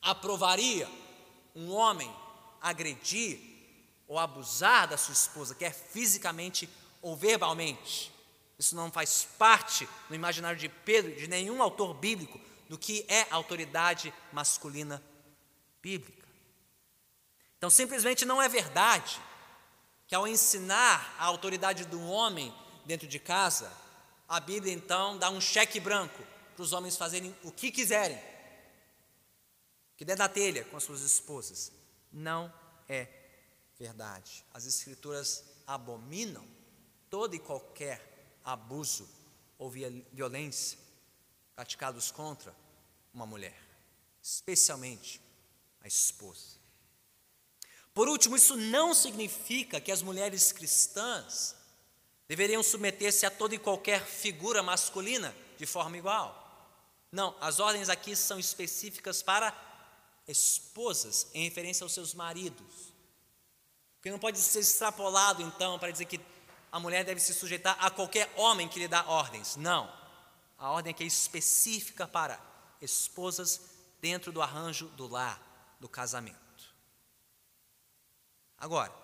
aprovaria 0.00 0.90
um 1.54 1.72
homem 1.72 2.12
agredir 2.60 3.38
ou 4.08 4.18
abusar 4.18 4.88
da 4.88 4.96
sua 4.96 5.12
esposa, 5.12 5.54
quer 5.54 5.72
fisicamente 5.72 6.68
ou 7.00 7.16
verbalmente. 7.16 8.12
Isso 8.58 8.76
não 8.76 8.90
faz 8.90 9.26
parte 9.38 9.88
no 10.08 10.14
imaginário 10.14 10.58
de 10.58 10.68
Pedro, 10.68 11.14
de 11.16 11.26
nenhum 11.26 11.62
autor 11.62 11.94
bíblico, 11.94 12.40
do 12.68 12.78
que 12.78 13.04
é 13.08 13.26
autoridade 13.30 14.12
masculina 14.32 15.02
bíblica. 15.82 16.21
Então, 17.62 17.70
simplesmente 17.70 18.24
não 18.24 18.42
é 18.42 18.48
verdade 18.48 19.22
que 20.08 20.16
ao 20.16 20.26
ensinar 20.26 21.14
a 21.16 21.26
autoridade 21.26 21.84
do 21.84 22.02
homem 22.08 22.52
dentro 22.84 23.06
de 23.06 23.20
casa, 23.20 23.72
a 24.28 24.40
Bíblia 24.40 24.72
então 24.72 25.16
dá 25.16 25.30
um 25.30 25.40
cheque 25.40 25.78
branco 25.78 26.24
para 26.56 26.62
os 26.64 26.72
homens 26.72 26.96
fazerem 26.96 27.32
o 27.44 27.52
que 27.52 27.70
quiserem, 27.70 28.20
que 29.96 30.04
der 30.04 30.18
na 30.18 30.28
telha 30.28 30.64
com 30.64 30.76
as 30.76 30.82
suas 30.82 31.02
esposas. 31.02 31.70
Não 32.10 32.52
é 32.88 33.06
verdade. 33.78 34.44
As 34.52 34.66
Escrituras 34.66 35.44
abominam 35.64 36.44
toda 37.08 37.36
e 37.36 37.38
qualquer 37.38 38.40
abuso 38.44 39.08
ou 39.56 39.70
violência 39.70 40.76
praticados 41.54 42.10
contra 42.10 42.52
uma 43.14 43.24
mulher, 43.24 43.56
especialmente 44.20 45.20
a 45.80 45.86
esposa. 45.86 46.61
Por 47.94 48.08
último, 48.08 48.36
isso 48.36 48.56
não 48.56 48.94
significa 48.94 49.80
que 49.80 49.92
as 49.92 50.02
mulheres 50.02 50.52
cristãs 50.52 51.54
deveriam 52.26 52.62
submeter-se 52.62 53.26
a 53.26 53.30
toda 53.30 53.54
e 53.54 53.58
qualquer 53.58 54.04
figura 54.06 54.62
masculina 54.62 55.34
de 55.58 55.66
forma 55.66 55.98
igual. 55.98 56.38
Não, 57.10 57.36
as 57.40 57.60
ordens 57.60 57.90
aqui 57.90 58.16
são 58.16 58.38
específicas 58.38 59.22
para 59.22 59.54
esposas, 60.26 61.26
em 61.34 61.44
referência 61.44 61.84
aos 61.84 61.92
seus 61.92 62.14
maridos. 62.14 62.92
Que 64.00 64.10
não 64.10 64.18
pode 64.18 64.38
ser 64.38 64.60
extrapolado, 64.60 65.42
então, 65.42 65.78
para 65.78 65.90
dizer 65.90 66.06
que 66.06 66.18
a 66.70 66.80
mulher 66.80 67.04
deve 67.04 67.20
se 67.20 67.34
sujeitar 67.34 67.76
a 67.78 67.90
qualquer 67.90 68.32
homem 68.36 68.66
que 68.66 68.78
lhe 68.78 68.88
dá 68.88 69.04
ordens. 69.04 69.56
Não. 69.56 69.92
A 70.58 70.70
ordem 70.70 70.92
aqui 70.92 71.04
é 71.04 71.06
específica 71.06 72.08
para 72.08 72.40
esposas 72.80 73.60
dentro 74.00 74.32
do 74.32 74.40
arranjo 74.40 74.86
do 74.88 75.06
lar, 75.06 75.76
do 75.78 75.88
casamento. 75.88 76.41
Agora, 78.62 78.94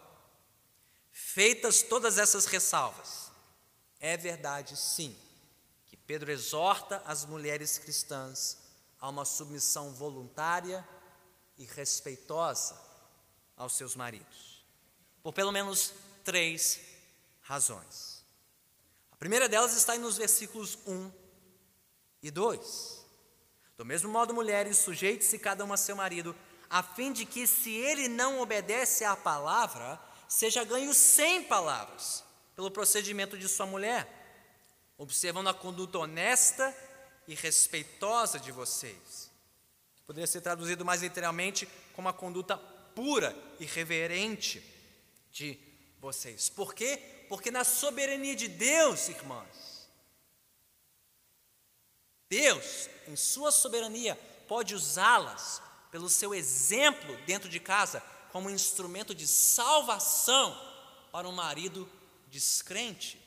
feitas 1.11 1.83
todas 1.83 2.17
essas 2.17 2.47
ressalvas, 2.47 3.33
é 3.99 4.17
verdade 4.17 4.77
sim 4.77 5.19
que 5.85 5.97
Pedro 5.97 6.31
exorta 6.31 7.03
as 7.05 7.25
mulheres 7.25 7.77
cristãs 7.77 8.59
a 9.01 9.09
uma 9.09 9.25
submissão 9.25 9.93
voluntária 9.93 10.87
e 11.57 11.65
respeitosa 11.65 12.81
aos 13.57 13.73
seus 13.73 13.97
maridos, 13.97 14.65
por 15.25 15.33
pelo 15.33 15.51
menos 15.51 15.93
três 16.23 16.79
razões. 17.41 18.25
A 19.11 19.17
primeira 19.17 19.49
delas 19.49 19.77
está 19.77 19.95
aí 19.95 19.99
nos 19.99 20.17
versículos 20.17 20.79
1 20.87 21.11
e 22.23 22.31
2. 22.31 23.05
Do 23.77 23.85
mesmo 23.85 24.09
modo, 24.09 24.33
mulheres, 24.33 24.79
sujeite-se 24.79 25.37
cada 25.37 25.65
uma 25.65 25.75
a 25.75 25.79
seu 25.79 25.97
marido, 25.97 26.33
a 26.71 26.83
fim 26.83 27.13
de 27.13 27.25
que, 27.25 27.47
se 27.47 27.71
ele 27.71 28.09
não 28.09 28.41
obedece 28.41 29.05
à 29.05 29.17
palavra, 29.17 30.01
seja 30.29 30.65
ganho 30.65 30.93
sem 30.93 31.43
palavras, 31.43 32.25
pelo 32.55 32.71
procedimento 32.71 33.39
de 33.39 33.49
sua 33.49 33.67
mulher, 33.67 34.07
observando 34.97 35.49
a 35.49 35.55
conduta 35.55 35.99
honesta 35.99 36.75
e 37.27 37.35
respeitosa 37.35 38.39
de 38.39 38.51
vocês. 38.51 39.31
Poderia 40.07 40.27
ser 40.27 40.41
traduzido 40.41 40.85
mais 40.85 41.03
literalmente 41.03 41.69
como 41.95 42.09
a 42.09 42.13
conduta 42.13 42.57
pura 42.95 43.37
e 43.61 43.65
reverente 43.65 44.63
de 45.31 45.59
vocês. 46.01 46.49
Por 46.49 46.75
quê? 46.75 47.27
Porque 47.29 47.51
na 47.51 47.63
soberania 47.65 48.35
de 48.35 48.49
Deus, 48.49 49.09
irmãs, 49.09 49.89
Deus, 52.29 52.89
em 53.07 53.17
sua 53.17 53.51
soberania, 53.51 54.17
pode 54.47 54.75
usá-las 54.75 55.63
pelo 55.91 56.09
seu 56.09 56.35
exemplo 56.35 57.17
dentro 57.27 57.49
de 57.49 57.59
casa 57.59 58.01
como 58.31 58.51
instrumento 58.51 59.15
de 59.15 59.27
salvação 59.27 60.57
para 61.11 61.29
um 61.29 61.33
marido 61.33 61.91
descrente, 62.29 63.21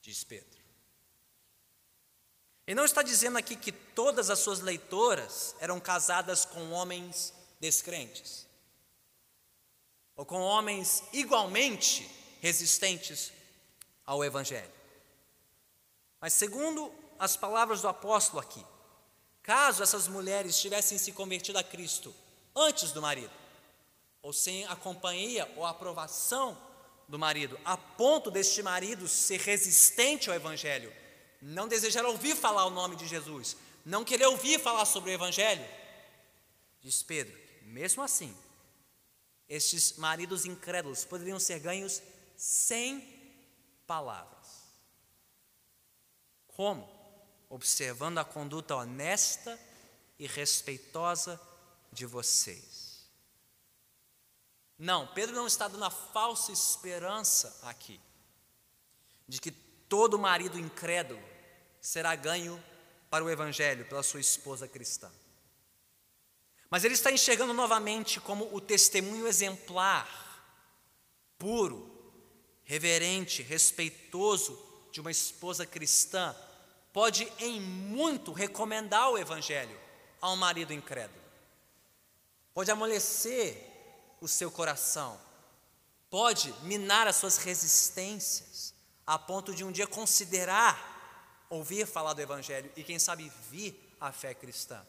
diz 0.00 0.22
Pedro. 0.24 0.60
Ele 2.66 2.76
não 2.76 2.84
está 2.84 3.02
dizendo 3.02 3.36
aqui 3.36 3.56
que 3.56 3.72
todas 3.72 4.30
as 4.30 4.38
suas 4.38 4.60
leitoras 4.60 5.56
eram 5.58 5.80
casadas 5.80 6.44
com 6.44 6.70
homens 6.70 7.34
descrentes, 7.58 8.46
ou 10.14 10.24
com 10.24 10.40
homens 10.40 11.02
igualmente 11.12 12.08
resistentes 12.40 13.32
ao 14.06 14.24
Evangelho. 14.24 14.72
Mas, 16.20 16.32
segundo 16.32 16.92
as 17.18 17.36
palavras 17.36 17.82
do 17.82 17.88
apóstolo 17.88 18.40
aqui, 18.40 18.64
caso 19.50 19.82
essas 19.82 20.06
mulheres 20.06 20.60
tivessem 20.60 20.96
se 20.96 21.10
convertido 21.10 21.58
a 21.58 21.64
Cristo 21.64 22.14
antes 22.54 22.92
do 22.92 23.02
marido, 23.02 23.32
ou 24.22 24.32
sem 24.32 24.64
a 24.66 24.76
companhia 24.76 25.52
ou 25.56 25.66
aprovação 25.66 26.56
do 27.08 27.18
marido, 27.18 27.58
a 27.64 27.76
ponto 27.76 28.30
deste 28.30 28.62
marido 28.62 29.08
ser 29.08 29.40
resistente 29.40 30.30
ao 30.30 30.36
Evangelho, 30.36 30.92
não 31.42 31.66
desejar 31.66 32.04
ouvir 32.04 32.36
falar 32.36 32.64
o 32.66 32.70
nome 32.70 32.94
de 32.94 33.08
Jesus, 33.08 33.56
não 33.84 34.04
querer 34.04 34.26
ouvir 34.26 34.60
falar 34.60 34.84
sobre 34.84 35.10
o 35.10 35.14
Evangelho, 35.14 35.66
diz 36.80 37.02
Pedro, 37.02 37.36
mesmo 37.62 38.04
assim, 38.04 38.32
estes 39.48 39.96
maridos 39.96 40.44
incrédulos 40.44 41.04
poderiam 41.04 41.40
ser 41.40 41.58
ganhos 41.58 42.00
sem 42.36 43.00
palavras. 43.84 44.62
Como? 46.46 46.99
Observando 47.50 48.16
a 48.16 48.24
conduta 48.24 48.74
honesta 48.74 49.60
e 50.18 50.26
respeitosa 50.26 51.38
de 51.92 52.06
vocês. 52.06 53.06
Não, 54.78 55.06
Pedro 55.08 55.36
não 55.36 55.46
está 55.46 55.68
dando 55.68 55.84
a 55.84 55.90
falsa 55.90 56.50
esperança 56.50 57.54
aqui 57.62 58.00
de 59.28 59.38
que 59.40 59.50
todo 59.50 60.18
marido 60.18 60.58
incrédulo 60.58 61.22
será 61.80 62.16
ganho 62.16 62.62
para 63.10 63.24
o 63.24 63.28
Evangelho 63.28 63.84
pela 63.84 64.02
sua 64.02 64.20
esposa 64.20 64.66
cristã. 64.66 65.10
Mas 66.70 66.84
ele 66.84 66.94
está 66.94 67.10
enxergando 67.10 67.52
novamente 67.52 68.20
como 68.20 68.48
o 68.54 68.60
testemunho 68.60 69.26
exemplar, 69.26 70.08
puro, 71.36 71.90
reverente, 72.62 73.42
respeitoso 73.42 74.58
de 74.92 75.00
uma 75.00 75.10
esposa 75.10 75.66
cristã, 75.66 76.34
pode 76.92 77.30
em 77.38 77.60
muito 77.60 78.32
recomendar 78.32 79.10
o 79.10 79.18
Evangelho 79.18 79.78
a 80.20 80.30
um 80.30 80.36
marido 80.36 80.72
incrédulo. 80.72 81.20
Pode 82.52 82.70
amolecer 82.70 83.66
o 84.20 84.28
seu 84.28 84.50
coração, 84.50 85.18
pode 86.10 86.52
minar 86.62 87.06
as 87.06 87.16
suas 87.16 87.36
resistências, 87.38 88.74
a 89.06 89.18
ponto 89.18 89.54
de 89.54 89.64
um 89.64 89.72
dia 89.72 89.86
considerar 89.86 91.46
ouvir 91.48 91.86
falar 91.86 92.12
do 92.12 92.20
Evangelho 92.20 92.70
e, 92.76 92.84
quem 92.84 92.98
sabe, 92.98 93.30
vir 93.50 93.96
à 94.00 94.12
fé 94.12 94.34
cristã. 94.34 94.84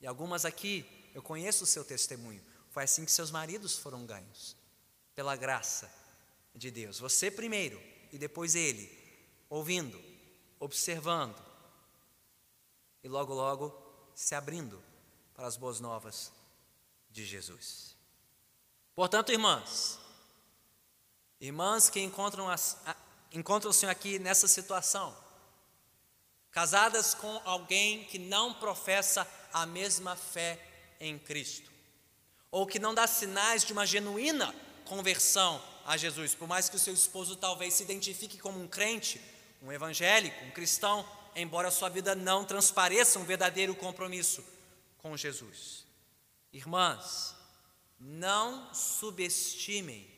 E 0.00 0.06
algumas 0.06 0.44
aqui, 0.44 0.84
eu 1.14 1.22
conheço 1.22 1.64
o 1.64 1.66
seu 1.66 1.84
testemunho, 1.84 2.42
foi 2.70 2.84
assim 2.84 3.04
que 3.04 3.12
seus 3.12 3.30
maridos 3.30 3.78
foram 3.78 4.04
ganhos, 4.04 4.56
pela 5.14 5.36
graça 5.36 5.90
de 6.54 6.70
Deus. 6.70 6.98
Você 6.98 7.30
primeiro 7.30 7.80
e 8.12 8.18
depois 8.18 8.54
ele, 8.54 8.90
ouvindo, 9.48 10.13
observando 10.64 11.36
e 13.02 13.08
logo, 13.08 13.34
logo 13.34 13.76
se 14.14 14.34
abrindo 14.34 14.82
para 15.34 15.46
as 15.46 15.56
boas 15.56 15.78
novas 15.78 16.32
de 17.10 17.24
Jesus. 17.24 17.94
Portanto, 18.94 19.30
irmãs, 19.30 19.98
irmãs 21.38 21.90
que 21.90 22.00
encontram, 22.00 22.46
encontram 23.30 23.70
o 23.70 23.74
Senhor 23.74 23.92
aqui 23.92 24.18
nessa 24.18 24.48
situação, 24.48 25.14
casadas 26.50 27.12
com 27.12 27.42
alguém 27.44 28.04
que 28.04 28.18
não 28.18 28.54
professa 28.54 29.28
a 29.52 29.66
mesma 29.66 30.16
fé 30.16 30.66
em 30.98 31.18
Cristo, 31.18 31.70
ou 32.50 32.66
que 32.66 32.78
não 32.78 32.94
dá 32.94 33.06
sinais 33.06 33.64
de 33.64 33.72
uma 33.74 33.84
genuína 33.84 34.54
conversão 34.86 35.62
a 35.84 35.96
Jesus, 35.98 36.34
por 36.34 36.48
mais 36.48 36.70
que 36.70 36.76
o 36.76 36.78
seu 36.78 36.94
esposo 36.94 37.36
talvez 37.36 37.74
se 37.74 37.82
identifique 37.82 38.38
como 38.38 38.58
um 38.58 38.68
crente, 38.68 39.20
um 39.64 39.72
evangélico, 39.72 40.44
um 40.44 40.50
cristão, 40.50 41.08
embora 41.34 41.68
a 41.68 41.72
sua 41.72 41.88
vida 41.88 42.14
não 42.14 42.44
transpareça 42.44 43.18
um 43.18 43.24
verdadeiro 43.24 43.74
compromisso 43.74 44.44
com 44.98 45.16
Jesus. 45.16 45.84
Irmãs, 46.52 47.34
não 47.98 48.72
subestimem 48.72 50.08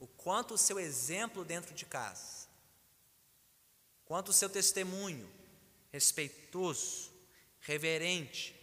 o 0.00 0.06
quanto 0.06 0.54
o 0.54 0.58
seu 0.58 0.80
exemplo 0.80 1.44
dentro 1.44 1.74
de 1.74 1.84
casa 1.84 2.38
quanto 4.08 4.30
o 4.30 4.32
seu 4.32 4.48
testemunho 4.48 5.30
respeitoso, 5.92 7.10
reverente, 7.60 8.58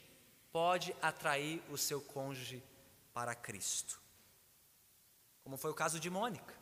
pode 0.51 0.95
atrair 1.01 1.61
o 1.69 1.77
seu 1.77 2.01
cônjuge 2.01 2.63
para 3.13 3.35
Cristo. 3.35 4.01
Como 5.43 5.55
foi 5.55 5.69
o 5.69 5.75
caso 5.75 5.99
de 5.99 6.09
Mônica, 6.09 6.55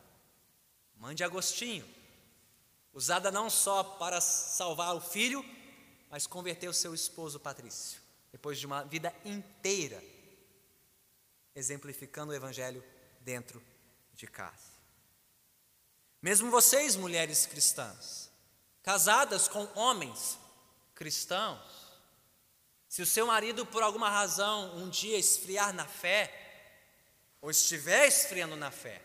mãe 0.98 1.15
de 1.15 1.24
Agostinho, 1.24 1.88
usada 2.94 3.32
não 3.32 3.50
só 3.50 3.84
para 3.84 4.22
salvar 4.22 4.96
o 4.96 5.02
filho, 5.02 5.44
mas 6.10 6.28
converter 6.28 6.67
o 6.67 6.74
seu 6.74 6.94
esposo 6.94 7.39
Patrício, 7.39 8.00
depois 8.32 8.60
de 8.60 8.65
uma 8.65 8.84
vida 8.84 9.13
inteira 9.26 10.02
exemplificando 11.56 12.32
o 12.32 12.36
Evangelho 12.36 12.84
dentro 13.20 13.62
de 14.13 14.28
casa. 14.28 14.74
Mesmo 16.22 16.50
vocês, 16.50 16.96
mulheres 16.96 17.46
cristãs, 17.46 18.30
casadas 18.82 19.48
com 19.48 19.67
homens 19.76 20.38
cristãos, 20.96 21.62
se 22.88 23.02
o 23.02 23.06
seu 23.06 23.28
marido 23.28 23.65
por 23.65 23.82
alguma 23.82 24.10
razão 24.10 24.76
um 24.78 24.89
dia 24.89 25.17
esfriar 25.17 25.74
na 25.74 25.86
fé, 25.86 26.39
ou 27.41 27.52
estiver 27.52 28.08
esfriando 28.08 28.56
na 28.56 28.72
fé, 28.72 29.02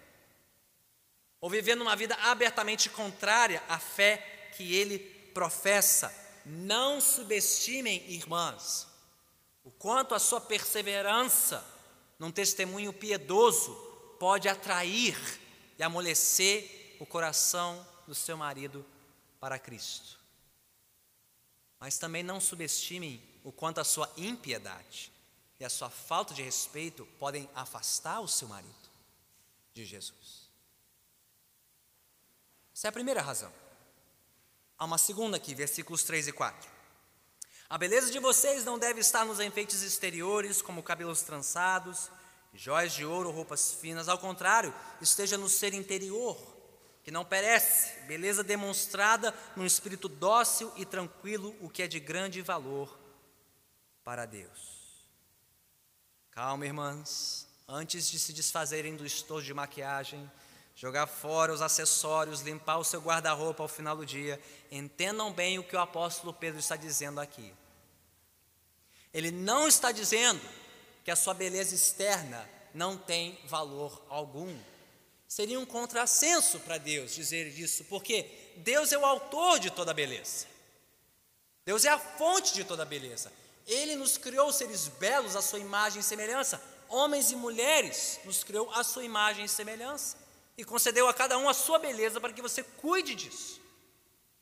ou 1.41 1.49
vivendo 1.49 1.83
uma 1.83 1.95
vida 1.95 2.15
abertamente 2.17 2.91
contrária 2.91 3.63
à 3.69 3.79
fé 3.79 4.51
que 4.57 4.75
ele 4.75 4.99
professa, 5.33 6.13
não 6.45 7.01
subestimem, 7.01 8.05
irmãs, 8.11 8.87
o 9.63 9.71
quanto 9.71 10.15
a 10.15 10.19
sua 10.19 10.41
perseverança 10.41 11.65
num 12.19 12.33
testemunho 12.33 12.93
piedoso 12.93 13.75
pode 14.19 14.49
atrair 14.49 15.17
e 15.79 15.83
amolecer 15.83 16.97
o 16.99 17.07
coração 17.07 17.87
do 18.07 18.15
seu 18.15 18.37
marido 18.37 18.85
para 19.39 19.59
Cristo. 19.59 20.19
Mas 21.79 21.99
também 21.99 22.23
não 22.23 22.41
subestimem 22.41 23.23
o 23.45 23.53
quanto 23.53 23.81
a 23.81 23.85
sua 23.85 24.11
impiedade 24.17 25.13
e 25.61 25.65
a 25.65 25.71
sua 25.71 25.91
falta 25.91 26.35
de 26.35 26.43
respeito 26.43 27.07
podem 27.19 27.49
afastar 27.55 28.21
o 28.21 28.29
seu 28.29 28.49
marido 28.49 28.75
de 29.73 29.85
Jesus. 29.85 30.38
Essa 32.79 32.87
é 32.87 32.91
a 32.91 32.93
primeira 32.93 33.21
razão. 33.21 33.53
Há 34.79 34.85
uma 34.85 34.99
segunda 34.99 35.37
aqui, 35.37 35.53
versículos 35.53 36.05
3 36.05 36.29
e 36.29 36.33
4. 36.33 36.71
A 37.69 37.77
beleza 37.77 38.13
de 38.13 38.21
vocês 38.21 38.65
não 38.65 38.79
deve 38.79 39.01
estar 39.01 39.25
nos 39.25 39.41
enfeites 39.41 39.83
exteriores, 39.83 40.63
como 40.63 40.81
cabelos 40.81 41.23
trançados, 41.23 42.09
joias 42.55 42.93
de 42.93 43.05
ouro, 43.05 43.33
roupas 43.33 43.73
finas. 43.73 44.09
Ao 44.09 44.17
contrário, 44.17 44.73
esteja 45.01 45.37
no 45.37 45.49
ser 45.49 45.75
interior 45.75 46.39
que 47.03 47.11
não 47.11 47.25
perece, 47.25 47.99
beleza 48.03 48.45
demonstrada 48.45 49.35
num 49.57 49.67
espírito 49.67 50.09
dócil 50.09 50.73
e 50.77 50.85
tranquilo, 50.85 51.57
o 51.61 51.69
que 51.69 51.83
é 51.83 51.89
de 51.89 51.99
grande 51.99 52.41
valor 52.43 52.97
para 54.05 54.25
Deus. 54.25 55.05
Calma, 56.31 56.65
irmãs, 56.65 57.49
antes 57.67 58.09
de 58.09 58.21
se 58.21 58.33
desfazerem 58.33 58.95
do 58.95 59.05
estojo 59.05 59.47
de 59.47 59.53
maquiagem, 59.53 60.31
jogar 60.79 61.09
fora 61.09 61.53
os 61.53 61.61
acessórios, 61.61 62.41
limpar 62.41 62.79
o 62.79 62.85
seu 62.85 63.01
guarda-roupa 63.01 63.65
ao 63.65 63.69
final 63.69 63.97
do 63.97 64.07
dia, 64.07 64.41
entendam 64.71 65.33
bem 65.33 65.59
o 65.59 65.65
que 65.65 65.75
o 65.75 65.81
apóstolo 65.81 66.33
Pedro 66.33 66.61
está 66.61 66.77
dizendo 66.77 67.21
aqui. 67.21 67.53
Ele 69.13 69.33
não 69.33 69.67
está 69.67 69.91
dizendo 69.91 70.41
que 71.05 71.11
a 71.11 71.17
sua 71.17 71.35
beleza 71.35 71.75
externa 71.75 72.49
não 72.73 72.97
tem 72.97 73.37
valor 73.47 74.01
algum. 74.09 74.57
Seria 75.27 75.59
um 75.59 75.67
contrassenso 75.67 76.61
para 76.61 76.79
Deus 76.79 77.13
dizer 77.13 77.49
isso, 77.59 77.83
porque 77.87 78.53
Deus 78.59 78.93
é 78.93 78.99
o 78.99 79.05
autor 79.05 79.59
de 79.59 79.71
toda 79.71 79.93
beleza. 79.93 80.47
Deus 81.67 81.85
é 81.85 81.89
a 81.89 81.99
fonte 81.99 82.55
de 82.55 82.63
toda 82.63 82.85
beleza. 82.85 83.33
Ele 83.67 83.97
nos 83.97 84.17
criou 84.17 84.53
seres 84.53 84.87
belos 84.87 85.35
à 85.35 85.43
sua 85.43 85.59
imagem 85.59 86.01
e 86.01 86.05
semelhança. 86.05 86.63
Homens 86.89 87.33
e 87.33 87.37
mulheres 87.37 88.21
nos 88.25 88.45
criou 88.45 88.71
à 88.71 88.85
sua 88.85 89.03
imagem 89.03 89.45
e 89.45 89.49
semelhança. 89.49 90.28
E 90.59 90.65
concedeu 90.65 91.09
a 91.09 91.15
cada 91.15 91.39
um 91.39 91.49
a 91.49 91.55
sua 91.55 91.79
beleza 91.79 92.21
para 92.21 92.33
que 92.33 92.43
você 92.43 92.63
cuide 92.63 93.15
disso. 93.15 93.61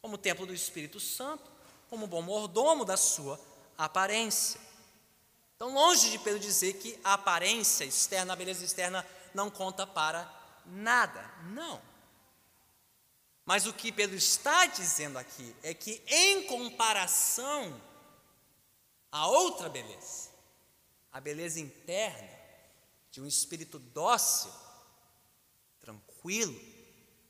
Como 0.01 0.17
templo 0.17 0.47
do 0.47 0.55
Espírito 0.55 0.99
Santo, 0.99 1.49
como 1.91 2.07
bom 2.07 2.23
mordomo 2.23 2.85
da 2.85 2.97
sua 2.97 3.39
aparência. 3.77 4.59
Então, 5.55 5.73
longe 5.73 6.11
de 6.11 6.19
Pedro 6.19 6.41
dizer 6.41 6.75
que 6.75 6.99
a 7.05 7.15
aparência 7.15 7.85
externa, 7.85 8.33
a 8.33 8.37
beleza 8.37 8.65
externa, 8.65 9.07
não 9.35 9.51
conta 9.51 9.87
para 9.87 10.31
nada. 10.65 11.31
Não. 11.51 11.81
Mas 13.45 13.67
o 13.67 13.73
que 13.73 13.93
Pedro 13.93 14.17
está 14.17 14.67
dizendo 14.67 15.19
aqui 15.19 15.55
é 15.63 15.73
que, 15.73 16.03
em 16.07 16.47
comparação 16.47 17.81
a 19.13 19.29
outra 19.29 19.69
beleza, 19.69 20.31
a 21.13 21.21
beleza 21.21 21.61
interna 21.61 22.29
de 23.11 23.21
um 23.21 23.27
espírito 23.27 23.79
dócil, 23.79 24.51
tranquilo, 26.27 26.61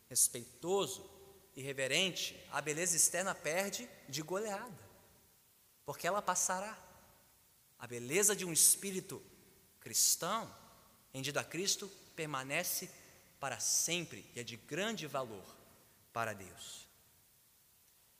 respeitoso 0.09 1.09
e 1.55 1.61
reverente, 1.61 2.35
a 2.51 2.63
beleza 2.63 2.97
externa 2.97 3.35
perde 3.35 3.89
de 4.09 4.23
goleada, 4.23 4.79
porque 5.85 6.07
ela 6.07 6.23
passará. 6.23 6.77
A 7.79 7.87
beleza 7.87 8.35
de 8.35 8.45
um 8.47 8.53
espírito 8.53 9.23
cristão, 9.81 10.51
rendido 11.13 11.39
a 11.39 11.45
Cristo, 11.45 11.91
permanece 12.15 12.91
para 13.39 13.61
sempre 13.61 14.25
e 14.35 14.41
é 14.41 14.43
de 14.43 14.57
grande 14.57 15.07
valor 15.07 15.45
para 16.11 16.33
Deus. 16.33 16.87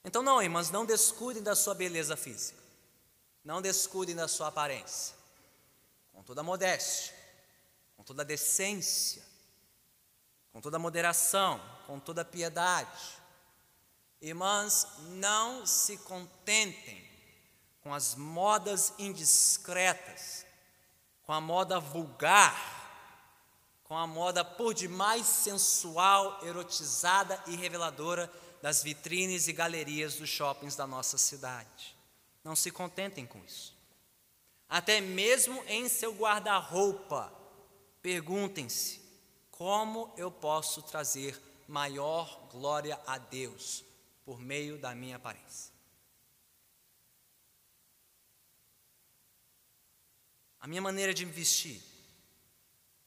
Então, 0.05 0.23
não, 0.23 0.43
irmãs, 0.43 0.71
não 0.71 0.85
descuidem 0.85 1.43
da 1.43 1.57
sua 1.57 1.75
beleza 1.75 2.19
física, 2.19 2.63
não 3.43 3.63
descuidem 3.63 4.15
da 4.15 4.29
sua 4.29 4.49
aparência, 4.49 5.17
com 6.13 6.23
toda 6.23 6.43
modéstia, 6.43 7.15
com 7.97 8.05
toda 8.05 8.27
decência, 8.27 9.26
com 10.57 10.61
toda 10.63 10.79
moderação, 10.79 11.61
com 11.87 12.01
toda 12.01 12.25
piedade. 12.25 13.21
Irmãs, 14.23 14.89
não 15.11 15.67
se 15.67 15.99
contentem 15.99 17.07
com 17.83 17.93
as 17.93 18.15
modas 18.15 18.95
indiscretas, 18.99 20.47
com 21.25 21.35
a 21.35 21.43
moda 21.43 21.79
vulgar, 21.79 22.57
com 23.85 23.99
a 23.99 24.07
moda 24.07 24.43
por 24.43 24.73
demais 24.73 25.27
sensual, 25.27 26.43
erotizada 26.43 27.39
e 27.49 27.55
reveladora 27.55 28.33
das 28.63 28.83
vitrines 28.83 29.49
e 29.49 29.53
galerias 29.53 30.15
dos 30.15 30.31
shoppings 30.31 30.75
da 30.75 30.87
nossa 30.87 31.19
cidade. 31.19 31.95
Não 32.43 32.57
se 32.57 32.71
contentem 32.71 33.27
com 33.27 33.45
isso. 33.45 33.77
Até 34.71 35.03
mesmo 35.03 35.63
em 35.67 35.87
seu 35.87 36.15
guarda-roupa, 36.15 37.31
perguntem-se: 38.01 39.06
como 39.57 40.13
eu 40.19 40.31
posso 40.31 40.83
trazer 40.83 41.41
maior 41.67 42.47
glória 42.51 43.01
a 43.07 43.17
Deus 43.17 43.83
por 44.23 44.39
meio 44.39 44.79
da 44.79 44.95
minha 44.95 45.17
aparência? 45.17 45.73
A 50.61 50.67
minha 50.67 50.83
maneira 50.83 51.15
de 51.15 51.25
me 51.25 51.33
vestir, 51.33 51.83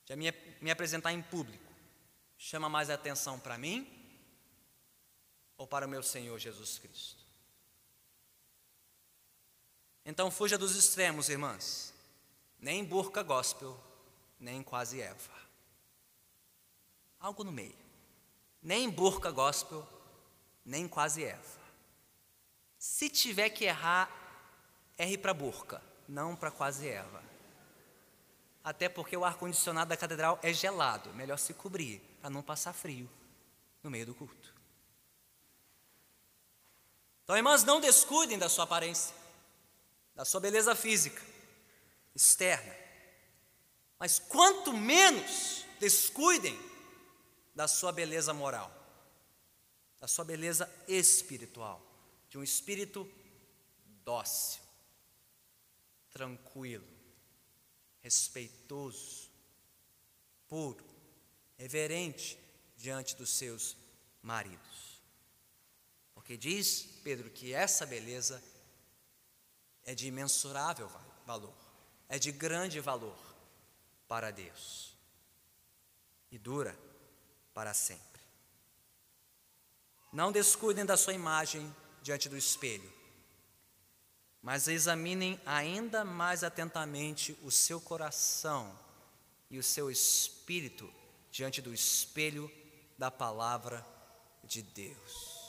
de 0.05 0.15
me, 0.15 0.31
me 0.59 0.71
apresentar 0.71 1.13
em 1.13 1.21
público, 1.21 1.71
chama 2.35 2.67
mais 2.67 2.89
atenção 2.89 3.39
para 3.39 3.57
mim 3.57 3.87
ou 5.55 5.67
para 5.67 5.85
o 5.85 5.89
meu 5.89 6.01
Senhor 6.01 6.39
Jesus 6.39 6.79
Cristo? 6.79 7.23
Então 10.03 10.31
fuja 10.31 10.57
dos 10.57 10.75
extremos, 10.75 11.29
irmãs. 11.29 11.93
Nem 12.59 12.83
burca 12.83 13.21
gospel, 13.21 13.79
nem 14.39 14.63
quase 14.63 14.99
Eva. 14.99 15.38
Algo 17.19 17.43
no 17.43 17.51
meio. 17.51 17.75
Nem 18.61 18.89
burca 18.89 19.31
gospel, 19.31 19.87
nem 20.65 20.87
quase 20.87 21.23
Eva. 21.23 21.59
Se 22.77 23.09
tiver 23.09 23.49
que 23.49 23.65
errar, 23.65 24.09
erre 24.97 25.17
para 25.17 25.33
burca, 25.33 25.81
não 26.07 26.35
para 26.35 26.51
quase 26.51 26.87
Eva. 26.87 27.23
Até 28.63 28.87
porque 28.89 29.15
o 29.15 29.25
ar-condicionado 29.25 29.89
da 29.89 29.97
catedral 29.97 30.39
é 30.41 30.53
gelado, 30.53 31.13
melhor 31.13 31.37
se 31.37 31.53
cobrir, 31.53 32.01
para 32.21 32.29
não 32.29 32.41
passar 32.41 32.73
frio 32.73 33.09
no 33.81 33.89
meio 33.89 34.05
do 34.05 34.13
culto. 34.13 34.53
Então, 37.23 37.37
irmãs, 37.37 37.63
não 37.63 37.79
descuidem 37.79 38.37
da 38.37 38.49
sua 38.49 38.63
aparência 38.63 39.19
da 40.19 40.25
sua 40.25 40.41
beleza 40.41 40.75
física, 40.75 41.21
externa. 42.13 42.75
Mas 43.97 44.19
quanto 44.19 44.73
menos 44.73 45.63
descuidem 45.79 46.59
da 47.59 47.67
sua 47.67 47.91
beleza 47.91 48.33
moral, 48.33 48.73
da 49.99 50.07
sua 50.07 50.23
beleza 50.23 50.73
espiritual, 50.87 51.85
de 52.29 52.37
um 52.37 52.41
espírito 52.41 53.05
dócil, 54.05 54.61
tranquilo, 56.09 56.87
respeitoso, 57.99 59.29
puro, 60.47 60.85
reverente 61.57 62.39
diante 62.77 63.13
dos 63.17 63.29
seus 63.29 63.75
maridos. 64.21 65.01
Porque 66.13 66.37
diz 66.37 66.87
Pedro 67.03 67.29
que 67.29 67.53
essa 67.53 67.85
beleza 67.85 68.41
é 69.83 69.93
de 69.93 70.07
imensurável 70.07 70.89
valor, 71.25 71.53
é 72.07 72.17
de 72.17 72.31
grande 72.31 72.79
valor 72.79 73.19
para 74.07 74.31
Deus 74.31 74.95
e 76.31 76.37
dura 76.37 76.87
para 77.53 77.73
sempre. 77.73 78.21
Não 80.11 80.31
descuidem 80.31 80.85
da 80.85 80.97
sua 80.97 81.13
imagem 81.13 81.73
diante 82.01 82.27
do 82.27 82.37
espelho, 82.37 82.91
mas 84.41 84.67
examinem 84.67 85.39
ainda 85.45 86.03
mais 86.03 86.43
atentamente 86.43 87.37
o 87.43 87.51
seu 87.51 87.79
coração 87.79 88.77
e 89.49 89.59
o 89.59 89.63
seu 89.63 89.91
espírito 89.91 90.91
diante 91.31 91.61
do 91.61 91.73
espelho 91.73 92.51
da 92.97 93.11
palavra 93.11 93.85
de 94.43 94.61
Deus. 94.61 95.39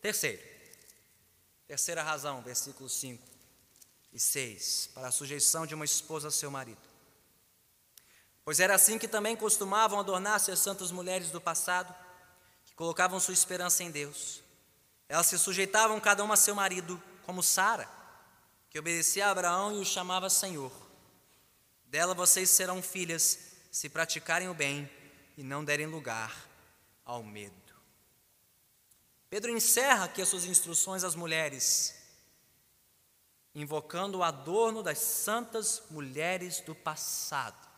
Terceiro, 0.00 0.42
terceira 1.66 2.02
razão, 2.02 2.42
versículos 2.42 2.92
5 2.94 3.22
e 4.12 4.18
6, 4.18 4.90
para 4.94 5.08
a 5.08 5.12
sujeição 5.12 5.66
de 5.66 5.74
uma 5.74 5.84
esposa 5.84 6.28
ao 6.28 6.32
seu 6.32 6.50
marido. 6.50 6.91
Pois 8.44 8.58
era 8.60 8.74
assim 8.74 8.98
que 8.98 9.06
também 9.06 9.36
costumavam 9.36 10.00
adornar-se 10.00 10.50
as 10.50 10.58
santas 10.58 10.90
mulheres 10.90 11.30
do 11.30 11.40
passado, 11.40 11.94
que 12.64 12.74
colocavam 12.74 13.20
sua 13.20 13.34
esperança 13.34 13.84
em 13.84 13.90
Deus. 13.90 14.42
Elas 15.08 15.26
se 15.26 15.38
sujeitavam 15.38 16.00
cada 16.00 16.24
uma 16.24 16.34
a 16.34 16.36
seu 16.36 16.54
marido, 16.54 17.00
como 17.24 17.42
Sara, 17.42 17.88
que 18.70 18.78
obedecia 18.78 19.26
a 19.26 19.30
Abraão 19.30 19.76
e 19.76 19.80
o 19.80 19.84
chamava 19.84 20.30
Senhor. 20.30 20.72
Dela 21.84 22.14
vocês 22.14 22.50
serão 22.50 22.82
filhas, 22.82 23.38
se 23.70 23.88
praticarem 23.88 24.48
o 24.48 24.54
bem 24.54 24.90
e 25.36 25.42
não 25.42 25.64
derem 25.64 25.86
lugar 25.86 26.34
ao 27.04 27.22
medo. 27.22 27.54
Pedro 29.28 29.50
encerra 29.50 30.04
aqui 30.04 30.20
as 30.20 30.28
suas 30.28 30.44
instruções 30.44 31.04
às 31.04 31.14
mulheres, 31.14 31.94
invocando 33.54 34.18
o 34.18 34.22
adorno 34.22 34.82
das 34.82 34.98
santas 34.98 35.82
mulheres 35.90 36.60
do 36.60 36.74
passado, 36.74 37.71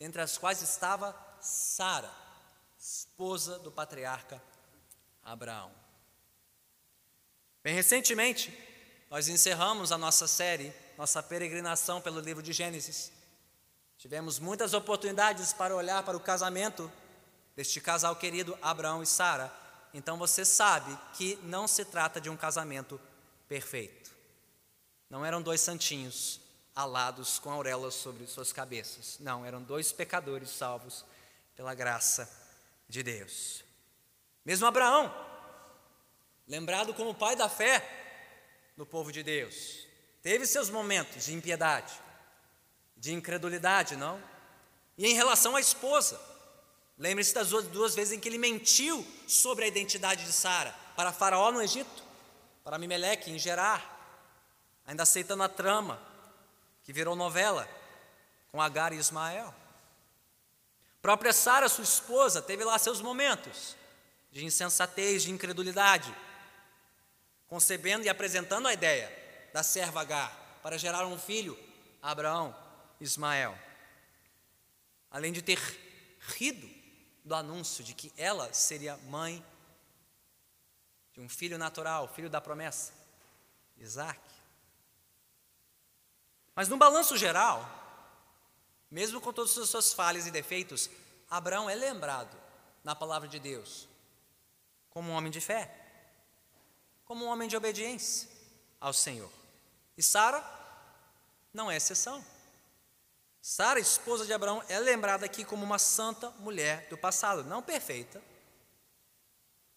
entre 0.00 0.22
as 0.22 0.38
quais 0.38 0.62
estava 0.62 1.14
Sara, 1.40 2.10
esposa 2.78 3.58
do 3.58 3.70
patriarca 3.70 4.42
Abraão. 5.22 5.70
Bem 7.62 7.74
recentemente, 7.74 8.56
nós 9.10 9.28
encerramos 9.28 9.92
a 9.92 9.98
nossa 9.98 10.26
série, 10.26 10.72
nossa 10.96 11.22
peregrinação 11.22 12.00
pelo 12.00 12.20
livro 12.20 12.42
de 12.42 12.52
Gênesis. 12.52 13.12
Tivemos 13.98 14.38
muitas 14.38 14.72
oportunidades 14.72 15.52
para 15.52 15.76
olhar 15.76 16.02
para 16.02 16.16
o 16.16 16.20
casamento 16.20 16.90
deste 17.54 17.80
casal 17.80 18.16
querido 18.16 18.58
Abraão 18.62 19.02
e 19.02 19.06
Sara 19.06 19.60
então 19.92 20.16
você 20.16 20.44
sabe 20.44 20.96
que 21.14 21.36
não 21.42 21.66
se 21.66 21.84
trata 21.84 22.20
de 22.20 22.30
um 22.30 22.36
casamento 22.36 23.00
perfeito. 23.48 24.10
Não 25.08 25.24
eram 25.24 25.42
dois 25.42 25.60
santinhos 25.60 26.40
alados 26.80 27.38
com 27.38 27.50
auréolas 27.50 27.94
sobre 27.94 28.26
suas 28.26 28.52
cabeças. 28.52 29.16
Não, 29.20 29.44
eram 29.44 29.62
dois 29.62 29.92
pecadores 29.92 30.50
salvos 30.50 31.04
pela 31.56 31.74
graça 31.74 32.30
de 32.88 33.02
Deus. 33.02 33.64
Mesmo 34.44 34.66
Abraão, 34.66 35.14
lembrado 36.46 36.94
como 36.94 37.14
pai 37.14 37.36
da 37.36 37.48
fé 37.48 38.72
no 38.76 38.84
povo 38.84 39.12
de 39.12 39.22
Deus, 39.22 39.86
teve 40.22 40.46
seus 40.46 40.70
momentos 40.70 41.26
de 41.26 41.34
impiedade, 41.34 41.92
de 42.96 43.12
incredulidade, 43.12 43.96
não? 43.96 44.22
E 44.96 45.06
em 45.06 45.14
relação 45.14 45.56
à 45.56 45.60
esposa, 45.60 46.20
Lembre-se 47.00 47.32
das 47.32 47.48
duas 47.48 47.94
vezes 47.94 48.12
em 48.12 48.20
que 48.20 48.28
ele 48.28 48.36
mentiu 48.36 49.06
sobre 49.26 49.64
a 49.64 49.68
identidade 49.68 50.22
de 50.22 50.32
Sara 50.32 50.74
para 50.94 51.14
Faraó 51.14 51.50
no 51.50 51.62
Egito, 51.62 52.04
para 52.62 52.76
Mimeleque 52.76 53.30
em 53.30 53.38
Gerar, 53.38 53.98
ainda 54.86 55.04
aceitando 55.04 55.42
a 55.42 55.48
trama 55.48 55.98
que 56.90 56.92
virou 56.92 57.14
novela 57.14 57.68
com 58.50 58.60
Agar 58.60 58.92
e 58.92 58.96
Ismael. 58.96 59.54
Própria 61.00 61.32
Sara, 61.32 61.68
sua 61.68 61.84
esposa, 61.84 62.42
teve 62.42 62.64
lá 62.64 62.76
seus 62.80 63.00
momentos 63.00 63.76
de 64.32 64.44
insensatez, 64.44 65.22
de 65.22 65.30
incredulidade, 65.30 66.12
concebendo 67.46 68.04
e 68.06 68.08
apresentando 68.08 68.66
a 68.66 68.72
ideia 68.72 69.08
da 69.54 69.62
serva 69.62 70.00
Agar 70.00 70.58
para 70.64 70.76
gerar 70.76 71.06
um 71.06 71.16
filho, 71.16 71.56
Abraão, 72.02 72.52
Ismael. 73.00 73.56
Além 75.12 75.32
de 75.32 75.42
ter 75.42 75.60
rido 76.18 76.68
do 77.24 77.36
anúncio 77.36 77.84
de 77.84 77.94
que 77.94 78.12
ela 78.16 78.52
seria 78.52 78.96
mãe 79.08 79.46
de 81.12 81.20
um 81.20 81.28
filho 81.28 81.56
natural, 81.56 82.08
filho 82.08 82.28
da 82.28 82.40
promessa, 82.40 82.92
Isaac. 83.78 84.29
Mas 86.60 86.68
no 86.68 86.76
balanço 86.76 87.16
geral, 87.16 87.66
mesmo 88.90 89.18
com 89.18 89.32
todas 89.32 89.56
as 89.56 89.70
suas 89.70 89.94
falhas 89.94 90.26
e 90.26 90.30
defeitos, 90.30 90.90
Abraão 91.30 91.70
é 91.70 91.74
lembrado 91.74 92.36
na 92.84 92.94
palavra 92.94 93.26
de 93.26 93.38
Deus 93.38 93.88
como 94.90 95.10
um 95.10 95.14
homem 95.14 95.32
de 95.32 95.40
fé, 95.40 95.74
como 97.06 97.24
um 97.24 97.28
homem 97.28 97.48
de 97.48 97.56
obediência 97.56 98.28
ao 98.78 98.92
Senhor. 98.92 99.32
E 99.96 100.02
Sara 100.02 100.44
não 101.50 101.70
é 101.70 101.78
exceção. 101.78 102.22
Sara, 103.40 103.80
esposa 103.80 104.26
de 104.26 104.34
Abraão, 104.34 104.62
é 104.68 104.78
lembrada 104.78 105.24
aqui 105.24 105.46
como 105.46 105.64
uma 105.64 105.78
santa 105.78 106.28
mulher 106.40 106.90
do 106.90 106.98
passado, 106.98 107.42
não 107.42 107.62
perfeita, 107.62 108.22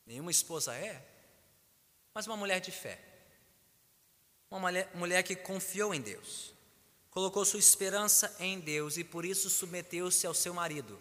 nenhuma 0.06 0.32
esposa 0.32 0.76
é, 0.76 1.02
mas 2.13 2.28
uma 2.28 2.36
mulher 2.36 2.60
de 2.60 2.72
fé, 2.72 3.00
uma 4.52 4.60
mulher, 4.60 4.91
mulher 4.93 5.24
que 5.24 5.34
confiou 5.34 5.93
em 5.93 6.02
Deus, 6.02 6.53
colocou 7.13 7.45
sua 7.45 7.60
esperança 7.60 8.36
em 8.39 8.60
Deus 8.60 8.97
e 8.97 9.04
por 9.04 9.23
isso 9.23 9.49
submeteu-se 9.49 10.26
ao 10.26 10.34
seu 10.34 10.54
marido. 10.54 10.99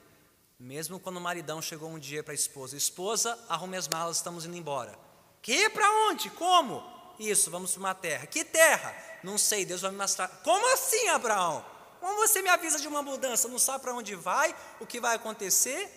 Mesmo 0.58 1.00
quando 1.00 1.16
o 1.16 1.20
maridão 1.20 1.62
chegou 1.62 1.88
um 1.88 1.98
dia 1.98 2.22
para 2.22 2.32
a 2.32 2.34
esposa: 2.34 2.76
Esposa, 2.76 3.42
arrume 3.48 3.76
as 3.76 3.88
malas, 3.88 4.18
estamos 4.18 4.44
indo 4.44 4.56
embora. 4.56 4.96
Que? 5.40 5.70
Para 5.70 5.90
onde? 6.08 6.30
Como? 6.30 6.84
Isso, 7.18 7.50
vamos 7.50 7.72
para 7.72 7.80
uma 7.80 7.94
terra. 7.94 8.26
Que 8.26 8.44
terra? 8.44 8.94
Não 9.24 9.38
sei, 9.38 9.64
Deus 9.64 9.80
vai 9.80 9.90
me 9.90 9.96
mostrar. 9.96 10.28
Como 10.28 10.72
assim, 10.74 11.08
Abraão? 11.08 11.64
Como 11.98 12.16
você 12.16 12.42
me 12.42 12.48
avisa 12.48 12.78
de 12.78 12.86
uma 12.86 13.02
mudança? 13.02 13.48
Não 13.48 13.58
sabe 13.58 13.82
para 13.82 13.94
onde 13.94 14.14
vai? 14.14 14.54
O 14.78 14.86
que 14.86 15.00
vai 15.00 15.16
acontecer? 15.16 15.90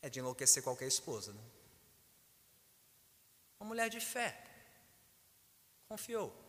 É 0.00 0.08
de 0.08 0.20
enlouquecer 0.20 0.62
qualquer 0.62 0.86
esposa, 0.86 1.32
né? 1.32 1.40
Uma 3.58 3.68
mulher 3.68 3.88
de 3.88 4.00
fé. 4.00 4.42
Confiou. 5.88 6.41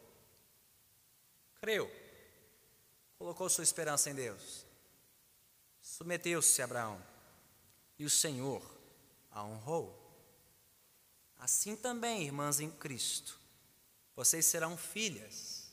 Creu. 1.63 1.89
Colocou 3.17 3.47
sua 3.49 3.63
esperança 3.63 4.09
em 4.09 4.13
Deus. 4.13 4.65
Submeteu-se 5.81 6.61
a 6.61 6.65
Abraão. 6.65 7.01
E 7.97 8.03
o 8.03 8.09
Senhor 8.09 8.61
a 9.31 9.45
honrou. 9.45 9.97
Assim 11.39 11.77
também, 11.77 12.23
irmãs 12.23 12.59
em 12.59 12.69
Cristo, 12.69 13.39
vocês 14.13 14.45
serão 14.45 14.75
filhas, 14.75 15.71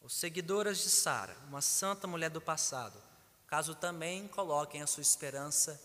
ou 0.00 0.08
seguidoras 0.08 0.78
de 0.78 0.88
Sara, 0.88 1.36
uma 1.48 1.60
santa 1.60 2.06
mulher 2.06 2.30
do 2.30 2.40
passado, 2.40 3.02
caso 3.48 3.74
também 3.74 4.28
coloquem 4.28 4.82
a 4.82 4.86
sua 4.86 5.02
esperança 5.02 5.82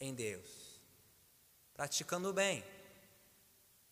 em 0.00 0.14
Deus, 0.14 0.80
praticando 1.74 2.30
o 2.30 2.32
bem, 2.32 2.64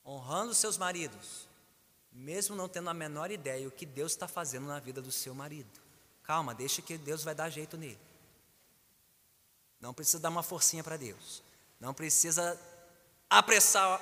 honrando 0.06 0.54
seus 0.54 0.78
maridos, 0.78 1.47
mesmo 2.18 2.56
não 2.56 2.68
tendo 2.68 2.90
a 2.90 2.94
menor 2.94 3.30
ideia 3.30 3.68
o 3.68 3.70
que 3.70 3.86
Deus 3.86 4.12
está 4.12 4.26
fazendo 4.26 4.66
na 4.66 4.80
vida 4.80 5.00
do 5.00 5.12
seu 5.12 5.34
marido. 5.34 5.80
Calma, 6.24 6.54
deixa 6.54 6.82
que 6.82 6.98
Deus 6.98 7.22
vai 7.22 7.34
dar 7.34 7.48
jeito 7.48 7.76
nele. 7.76 7.98
Não 9.80 9.94
precisa 9.94 10.18
dar 10.18 10.28
uma 10.28 10.42
forcinha 10.42 10.82
para 10.82 10.96
Deus. 10.96 11.42
Não 11.78 11.94
precisa 11.94 12.60
apressar 13.30 14.00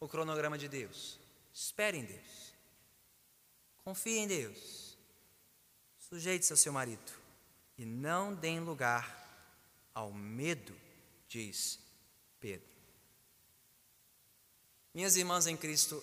o 0.00 0.08
cronograma 0.08 0.56
de 0.56 0.66
Deus. 0.66 1.18
Espere 1.52 1.98
em 1.98 2.04
Deus. 2.04 2.54
Confie 3.84 4.18
em 4.18 4.26
Deus. 4.26 4.96
Sujeite-se 6.08 6.52
ao 6.52 6.56
seu 6.56 6.72
marido. 6.72 7.12
E 7.76 7.84
não 7.84 8.34
deem 8.34 8.60
lugar 8.60 9.22
ao 9.94 10.10
medo, 10.10 10.74
diz 11.28 11.78
Pedro. 12.40 12.66
Minhas 14.94 15.16
irmãs 15.16 15.46
em 15.46 15.56
Cristo, 15.56 16.02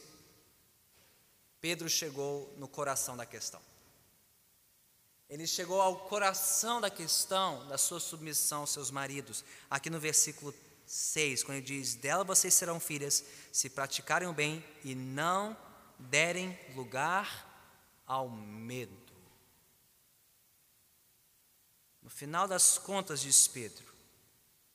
Pedro 1.61 1.89
chegou 1.89 2.53
no 2.57 2.67
coração 2.67 3.17
da 3.17 3.25
questão. 3.25 3.61
Ele 5.29 5.45
chegou 5.45 5.79
ao 5.79 5.95
coração 6.07 6.81
da 6.81 6.89
questão 6.89 7.67
da 7.67 7.77
sua 7.77 7.99
submissão 7.99 8.61
aos 8.61 8.71
seus 8.71 8.89
maridos, 8.89 9.43
aqui 9.69 9.89
no 9.89 9.99
versículo 9.99 10.53
6, 10.87 11.43
quando 11.43 11.57
ele 11.57 11.65
diz: 11.65 11.93
Dela 11.93 12.23
vocês 12.23 12.53
serão 12.53 12.79
filhas, 12.79 13.23
se 13.51 13.69
praticarem 13.69 14.27
o 14.27 14.33
bem 14.33 14.65
e 14.83 14.95
não 14.95 15.55
derem 15.99 16.57
lugar 16.75 17.45
ao 18.07 18.27
medo. 18.27 18.97
No 22.01 22.09
final 22.09 22.47
das 22.47 22.79
contas, 22.79 23.21
diz 23.21 23.47
Pedro, 23.47 23.85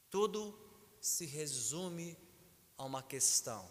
tudo 0.09 0.57
se 1.01 1.27
resume 1.27 2.17
a 2.79 2.85
uma 2.85 3.03
questão: 3.03 3.69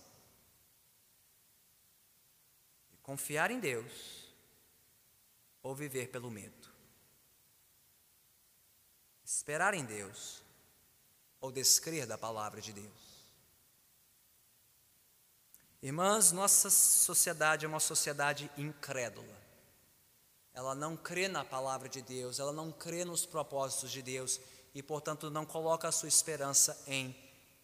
confiar 3.04 3.52
em 3.52 3.60
Deus 3.60 4.34
ou 5.62 5.76
viver 5.76 6.08
pelo 6.10 6.32
medo. 6.32 6.72
Esperar 9.24 9.74
em 9.74 9.86
Deus 9.86 10.42
ou 11.40 11.52
descrer 11.52 12.08
da 12.08 12.18
palavra 12.18 12.62
de 12.62 12.72
Deus. 12.72 13.14
Irmãs, 15.82 16.32
nossa 16.32 16.70
sociedade 16.70 17.66
é 17.66 17.68
uma 17.68 17.80
sociedade 17.80 18.50
incrédula. 18.58 19.44
Ela 20.54 20.74
não 20.74 20.96
crê 20.96 21.28
na 21.28 21.44
palavra 21.44 21.90
de 21.90 22.02
Deus, 22.02 22.40
ela 22.40 22.54
não 22.54 22.72
crê 22.72 23.04
nos 23.04 23.26
propósitos 23.26 23.92
de 23.92 24.02
Deus 24.02 24.40
e, 24.74 24.82
portanto, 24.82 25.30
não 25.30 25.46
coloca 25.46 25.88
a 25.88 25.92
sua 25.92 26.08
esperança 26.08 26.82
em 26.88 27.14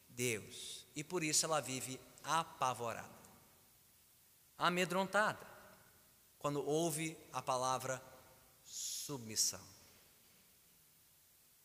Deus. 0.10 0.86
E 0.95 1.04
por 1.04 1.23
isso 1.23 1.45
ela 1.45 1.62
vive 1.62 1.99
apavorada 2.23 3.18
amedrontada 4.60 5.48
quando 6.38 6.63
ouve 6.65 7.17
a 7.34 7.41
palavra 7.41 8.02
submissão, 8.63 9.62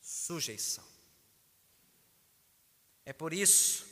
sujeição. 0.00 0.84
É 3.04 3.12
por 3.12 3.34
isso 3.34 3.86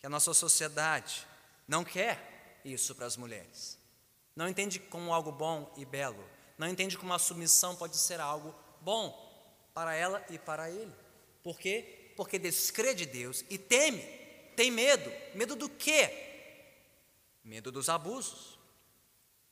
que 0.00 0.06
a 0.06 0.10
nossa 0.10 0.34
sociedade 0.34 1.26
não 1.68 1.84
quer 1.84 2.60
isso 2.64 2.94
para 2.94 3.06
as 3.06 3.16
mulheres. 3.16 3.78
Não 4.34 4.48
entende 4.48 4.78
como 4.78 5.12
algo 5.12 5.30
bom 5.30 5.72
e 5.76 5.84
belo. 5.84 6.24
Não 6.58 6.66
entende 6.66 6.98
como 6.98 7.12
a 7.12 7.18
submissão 7.18 7.76
pode 7.76 7.96
ser 7.96 8.20
algo 8.20 8.54
bom 8.80 9.28
para 9.72 9.94
ela 9.94 10.24
e 10.28 10.38
para 10.38 10.70
ele. 10.70 10.92
Por 11.42 11.58
quê? 11.58 12.12
Porque 12.16 12.38
descrê 12.38 12.94
de 12.94 13.06
Deus 13.06 13.44
e 13.48 13.56
teme, 13.56 14.02
tem 14.56 14.70
medo. 14.70 15.10
Medo 15.34 15.54
do 15.54 15.68
quê? 15.68 16.29
Medo 17.42 17.72
dos 17.72 17.88
abusos, 17.88 18.58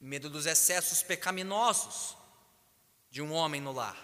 medo 0.01 0.31
dos 0.31 0.46
excessos 0.46 1.03
pecaminosos 1.03 2.16
de 3.11 3.22
um 3.22 3.33
homem 3.33 3.61
no 3.61 3.72
lar, 3.72 3.96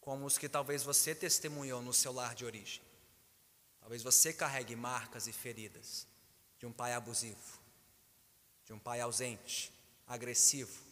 como 0.00 0.24
os 0.24 0.38
que 0.38 0.48
talvez 0.48 0.82
você 0.82 1.14
testemunhou 1.14 1.82
no 1.82 1.92
seu 1.92 2.12
lar 2.12 2.34
de 2.34 2.44
origem. 2.44 2.82
Talvez 3.80 4.02
você 4.02 4.32
carregue 4.32 4.74
marcas 4.74 5.26
e 5.26 5.32
feridas 5.32 6.06
de 6.58 6.66
um 6.66 6.72
pai 6.72 6.92
abusivo, 6.92 7.60
de 8.64 8.72
um 8.72 8.78
pai 8.78 9.00
ausente, 9.00 9.72
agressivo 10.06 10.82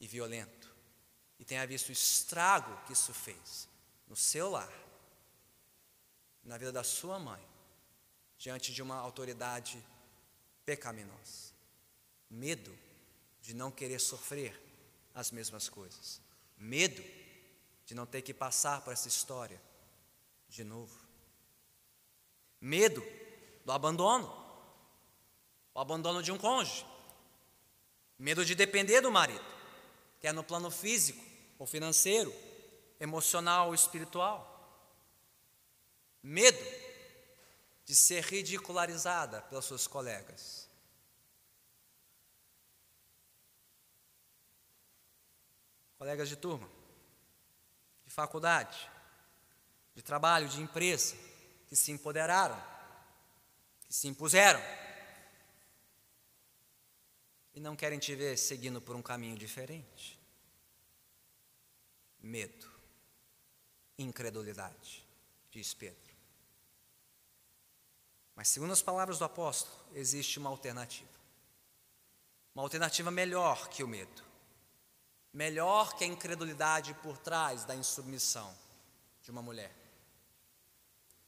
e 0.00 0.06
violento, 0.06 0.74
e 1.38 1.44
tenha 1.44 1.66
visto 1.66 1.88
o 1.88 1.92
estrago 1.92 2.84
que 2.86 2.92
isso 2.92 3.12
fez 3.12 3.68
no 4.06 4.16
seu 4.16 4.50
lar, 4.50 4.72
na 6.42 6.58
vida 6.58 6.70
da 6.70 6.84
sua 6.84 7.18
mãe, 7.18 7.42
diante 8.36 8.72
de 8.72 8.82
uma 8.82 8.96
autoridade 8.96 9.82
pecaminosa. 10.64 11.52
Medo 12.30 12.76
de 13.40 13.54
não 13.54 13.70
querer 13.70 14.00
sofrer 14.00 14.60
as 15.14 15.30
mesmas 15.30 15.68
coisas. 15.68 16.20
Medo 16.56 17.02
de 17.84 17.94
não 17.94 18.06
ter 18.06 18.22
que 18.22 18.32
passar 18.32 18.80
por 18.80 18.92
essa 18.92 19.08
história 19.08 19.60
de 20.48 20.64
novo. 20.64 20.98
Medo 22.60 23.04
do 23.64 23.72
abandono. 23.72 24.42
O 25.74 25.80
abandono 25.80 26.22
de 26.22 26.32
um 26.32 26.38
cônjuge. 26.38 26.86
Medo 28.18 28.44
de 28.44 28.54
depender 28.54 29.00
do 29.00 29.10
marido, 29.10 29.44
quer 30.20 30.32
no 30.32 30.44
plano 30.44 30.70
físico 30.70 31.22
ou 31.58 31.66
financeiro, 31.66 32.32
emocional 33.00 33.68
ou 33.68 33.74
espiritual. 33.74 34.50
Medo 36.22 36.58
de 37.84 37.94
ser 37.94 38.22
ridicularizada 38.24 39.42
pelos 39.42 39.64
seus 39.64 39.86
colegas. 39.86 40.68
Colegas 45.98 46.28
de 46.28 46.36
turma, 46.36 46.68
de 48.04 48.10
faculdade, 48.10 48.90
de 49.94 50.02
trabalho, 50.02 50.48
de 50.48 50.60
empresa, 50.60 51.14
que 51.66 51.76
se 51.76 51.92
empoderaram, 51.92 52.60
que 53.86 53.94
se 53.94 54.08
impuseram 54.08 54.60
e 57.54 57.60
não 57.60 57.76
querem 57.76 57.98
te 57.98 58.14
ver 58.14 58.36
seguindo 58.36 58.80
por 58.82 58.96
um 58.96 59.02
caminho 59.02 59.36
diferente. 59.36 60.18
Medo, 62.18 62.68
incredulidade, 63.96 65.06
diz 65.50 65.72
Pedro. 65.72 66.03
Mas, 68.34 68.48
segundo 68.48 68.72
as 68.72 68.82
palavras 68.82 69.18
do 69.18 69.24
apóstolo, 69.24 69.76
existe 69.94 70.38
uma 70.38 70.50
alternativa. 70.50 71.08
Uma 72.54 72.62
alternativa 72.62 73.10
melhor 73.10 73.68
que 73.68 73.82
o 73.82 73.88
medo. 73.88 74.22
Melhor 75.32 75.94
que 75.94 76.04
a 76.04 76.06
incredulidade 76.06 76.94
por 76.94 77.18
trás 77.18 77.64
da 77.64 77.74
insubmissão 77.74 78.54
de 79.22 79.30
uma 79.30 79.42
mulher. 79.42 79.74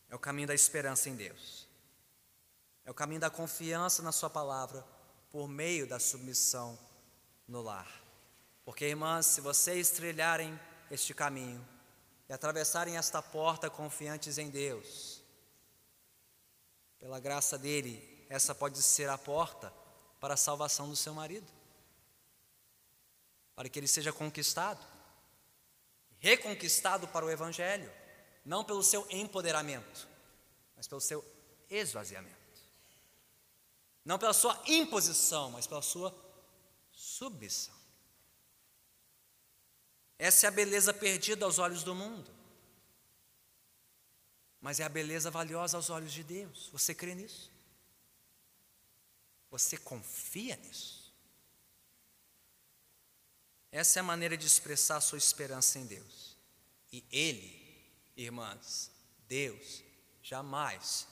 É 0.08 0.14
o 0.14 0.18
caminho 0.18 0.48
da 0.48 0.54
esperança 0.54 1.08
em 1.08 1.16
Deus. 1.16 1.66
É 2.84 2.90
o 2.90 2.94
caminho 2.94 3.20
da 3.20 3.30
confiança 3.30 4.02
na 4.02 4.12
Sua 4.12 4.30
palavra 4.30 4.86
por 5.32 5.48
meio 5.48 5.88
da 5.88 5.98
submissão 5.98 6.78
no 7.48 7.60
lar. 7.60 7.88
Porque, 8.64 8.84
irmãs, 8.84 9.26
se 9.26 9.40
vocês 9.40 9.90
trilharem 9.90 10.58
este 10.90 11.12
caminho 11.12 11.66
e 12.28 12.32
atravessarem 12.32 12.96
esta 12.96 13.20
porta 13.20 13.70
confiantes 13.70 14.38
em 14.38 14.50
Deus, 14.50 15.15
pela 16.98 17.20
graça 17.20 17.58
dele, 17.58 18.26
essa 18.28 18.54
pode 18.54 18.82
ser 18.82 19.08
a 19.08 19.18
porta 19.18 19.72
para 20.20 20.34
a 20.34 20.36
salvação 20.36 20.88
do 20.88 20.96
seu 20.96 21.14
marido. 21.14 21.50
para 23.54 23.70
que 23.70 23.78
ele 23.78 23.88
seja 23.88 24.12
conquistado, 24.12 24.84
reconquistado 26.18 27.08
para 27.08 27.24
o 27.24 27.30
Evangelho, 27.30 27.90
não 28.44 28.62
pelo 28.62 28.82
seu 28.82 29.06
empoderamento, 29.08 30.06
mas 30.76 30.86
pelo 30.86 31.00
seu 31.00 31.24
esvaziamento. 31.70 32.36
Não 34.04 34.18
pela 34.18 34.34
sua 34.34 34.62
imposição, 34.66 35.50
mas 35.52 35.66
pela 35.66 35.80
sua 35.80 36.14
submissão. 36.92 37.74
Essa 40.18 40.46
é 40.46 40.48
a 40.48 40.52
beleza 40.52 40.92
perdida 40.92 41.46
aos 41.46 41.58
olhos 41.58 41.82
do 41.82 41.94
mundo. 41.94 42.35
Mas 44.66 44.80
é 44.80 44.82
a 44.82 44.88
beleza 44.88 45.30
valiosa 45.30 45.76
aos 45.76 45.90
olhos 45.90 46.12
de 46.12 46.24
Deus. 46.24 46.68
Você 46.72 46.92
crê 46.92 47.14
nisso? 47.14 47.52
Você 49.48 49.76
confia 49.76 50.56
nisso? 50.56 51.14
Essa 53.70 54.00
é 54.00 54.00
a 54.00 54.02
maneira 54.02 54.36
de 54.36 54.44
expressar 54.44 55.00
sua 55.00 55.18
esperança 55.18 55.78
em 55.78 55.86
Deus. 55.86 56.36
E 56.92 57.04
Ele, 57.12 57.86
irmãs, 58.16 58.90
Deus, 59.28 59.84
jamais 60.20 61.06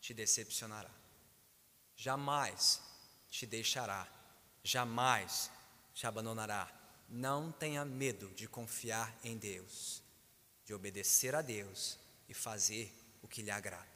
te 0.00 0.14
decepcionará, 0.14 0.94
jamais 1.96 2.80
te 3.28 3.46
deixará, 3.46 4.06
jamais 4.62 5.50
te 5.92 6.06
abandonará. 6.06 6.70
Não 7.08 7.50
tenha 7.50 7.84
medo 7.84 8.28
de 8.28 8.46
confiar 8.46 9.12
em 9.24 9.36
Deus, 9.36 10.00
de 10.64 10.72
obedecer 10.72 11.34
a 11.34 11.42
Deus 11.42 12.00
e 12.32 12.34
fazer 12.34 12.90
o 13.20 13.28
que 13.28 13.42
lhe 13.42 13.50
agrada. 13.50 13.86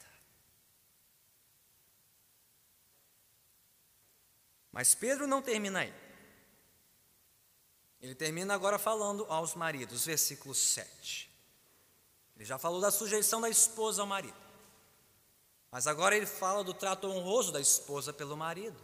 Mas 4.71 4.93
Pedro 4.93 5.25
não 5.25 5.41
termina 5.41 5.79
aí. 5.79 5.93
Ele 7.99 8.13
termina 8.13 8.53
agora 8.53 8.77
falando 8.77 9.25
aos 9.27 9.55
maridos, 9.55 10.05
versículo 10.05 10.53
7. 10.53 11.27
Ele 12.35 12.45
já 12.45 12.59
falou 12.59 12.79
da 12.79 12.91
sujeição 12.91 13.41
da 13.41 13.49
esposa 13.49 14.03
ao 14.03 14.07
marido. 14.07 14.37
Mas 15.71 15.87
agora 15.87 16.15
ele 16.15 16.27
fala 16.27 16.63
do 16.63 16.75
trato 16.75 17.07
honroso 17.07 17.51
da 17.51 17.59
esposa 17.59 18.13
pelo 18.13 18.37
marido. 18.37 18.79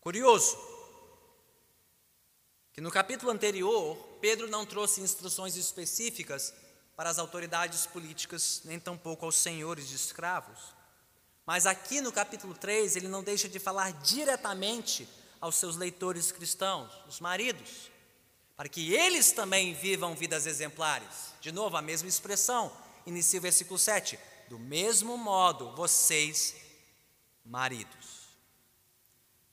Curioso 0.00 0.56
que 2.72 2.80
no 2.80 2.90
capítulo 2.90 3.30
anterior, 3.32 3.96
Pedro 4.20 4.48
não 4.48 4.66
trouxe 4.66 5.00
instruções 5.00 5.56
específicas 5.56 6.54
para 6.96 7.10
as 7.10 7.18
autoridades 7.18 7.86
políticas, 7.86 8.62
nem 8.64 8.80
tampouco 8.80 9.26
aos 9.26 9.36
senhores 9.36 9.88
de 9.88 9.94
escravos. 9.94 10.74
Mas 11.44 11.66
aqui 11.66 12.00
no 12.00 12.10
capítulo 12.10 12.54
3, 12.54 12.96
ele 12.96 13.06
não 13.06 13.22
deixa 13.22 13.48
de 13.48 13.58
falar 13.58 13.92
diretamente 13.92 15.06
aos 15.40 15.56
seus 15.56 15.76
leitores 15.76 16.32
cristãos, 16.32 16.90
os 17.06 17.20
maridos, 17.20 17.90
para 18.56 18.68
que 18.68 18.94
eles 18.94 19.30
também 19.30 19.74
vivam 19.74 20.16
vidas 20.16 20.46
exemplares. 20.46 21.34
De 21.40 21.52
novo, 21.52 21.76
a 21.76 21.82
mesma 21.82 22.08
expressão, 22.08 22.72
inicia 23.04 23.38
o 23.38 23.42
versículo 23.42 23.78
7. 23.78 24.18
Do 24.48 24.58
mesmo 24.58 25.18
modo, 25.18 25.72
vocês, 25.76 26.56
maridos. 27.44 28.26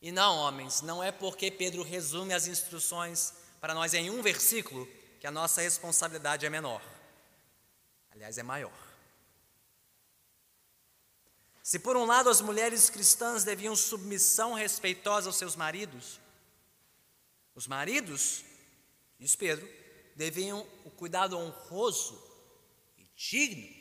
E 0.02 0.12
não, 0.12 0.38
homens, 0.38 0.82
não 0.82 1.04
é 1.04 1.12
porque 1.12 1.52
Pedro 1.52 1.84
resume 1.84 2.34
as 2.34 2.48
instruções 2.48 3.34
para 3.60 3.74
nós 3.74 3.94
em 3.94 4.10
um 4.10 4.22
versículo 4.22 4.88
que 5.20 5.28
a 5.28 5.32
nossa 5.32 5.62
responsabilidade 5.62 6.46
é 6.46 6.50
menor. 6.50 6.82
Aliás, 8.14 8.38
é 8.38 8.44
maior. 8.44 8.72
Se 11.64 11.80
por 11.80 11.98
um 11.98 12.06
lado 12.06 12.30
as 12.30 12.42
mulheres 12.42 12.90
cristãs 12.90 13.44
deviam 13.44 13.76
submissão 13.76 14.54
respeitosa 14.54 15.30
aos 15.30 15.38
seus 15.38 15.56
maridos, 15.56 16.20
os 17.56 17.68
maridos, 17.68 18.44
diz 19.20 19.36
Pedro, 19.36 19.68
deviam 20.16 20.68
o 20.86 20.92
cuidado 20.92 21.38
honroso 21.38 22.22
e 22.98 23.08
digno 23.16 23.74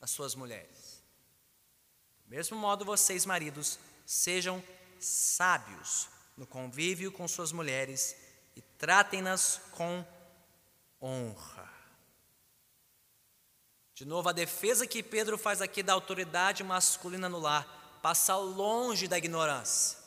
das 0.00 0.10
suas 0.10 0.34
mulheres. 0.34 1.02
Do 2.24 2.30
mesmo 2.30 2.56
modo, 2.58 2.84
vocês, 2.84 3.24
maridos, 3.24 3.78
sejam 4.04 4.62
sábios 4.98 6.08
no 6.36 6.46
convívio 6.46 7.12
com 7.12 7.26
suas 7.28 7.52
mulheres 7.52 8.16
e 8.56 8.60
tratem-nas 8.60 9.60
com 9.72 10.04
honra. 11.00 11.71
De 13.94 14.04
novo, 14.04 14.28
a 14.28 14.32
defesa 14.32 14.86
que 14.86 15.02
Pedro 15.02 15.36
faz 15.36 15.60
aqui 15.60 15.82
da 15.82 15.92
autoridade 15.92 16.64
masculina 16.64 17.28
no 17.28 17.38
lar 17.38 18.00
passa 18.02 18.34
longe 18.36 19.06
da 19.06 19.18
ignorância, 19.18 19.98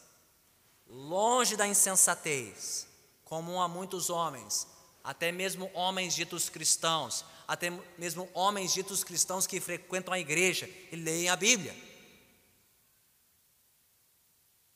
longe 0.88 1.56
da 1.56 1.66
insensatez, 1.66 2.88
comum 3.24 3.62
a 3.62 3.68
muitos 3.68 4.10
homens, 4.10 4.68
até 5.04 5.32
mesmo 5.32 5.72
homens 5.74 6.14
ditos 6.14 6.50
cristãos, 6.50 7.24
até 7.48 7.70
mesmo 7.98 8.30
homens 8.34 8.74
ditos 8.74 9.04
cristãos 9.04 9.48
que 9.48 9.62
frequentam 9.62 10.14
a 10.14 10.20
igreja 10.20 10.68
e 10.92 10.96
leem 10.96 11.30
a 11.30 11.36
Bíblia. 11.36 11.76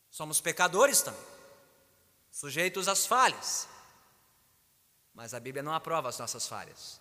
Somos 0.10 0.40
pecadores 0.40 1.02
também, 1.02 1.22
sujeitos 2.32 2.88
às 2.88 3.06
falhas, 3.06 3.68
mas 5.14 5.34
a 5.34 5.40
Bíblia 5.40 5.64
não 5.64 5.74
aprova 5.74 6.10
as 6.10 6.20
nossas 6.20 6.48
falhas 6.48 6.99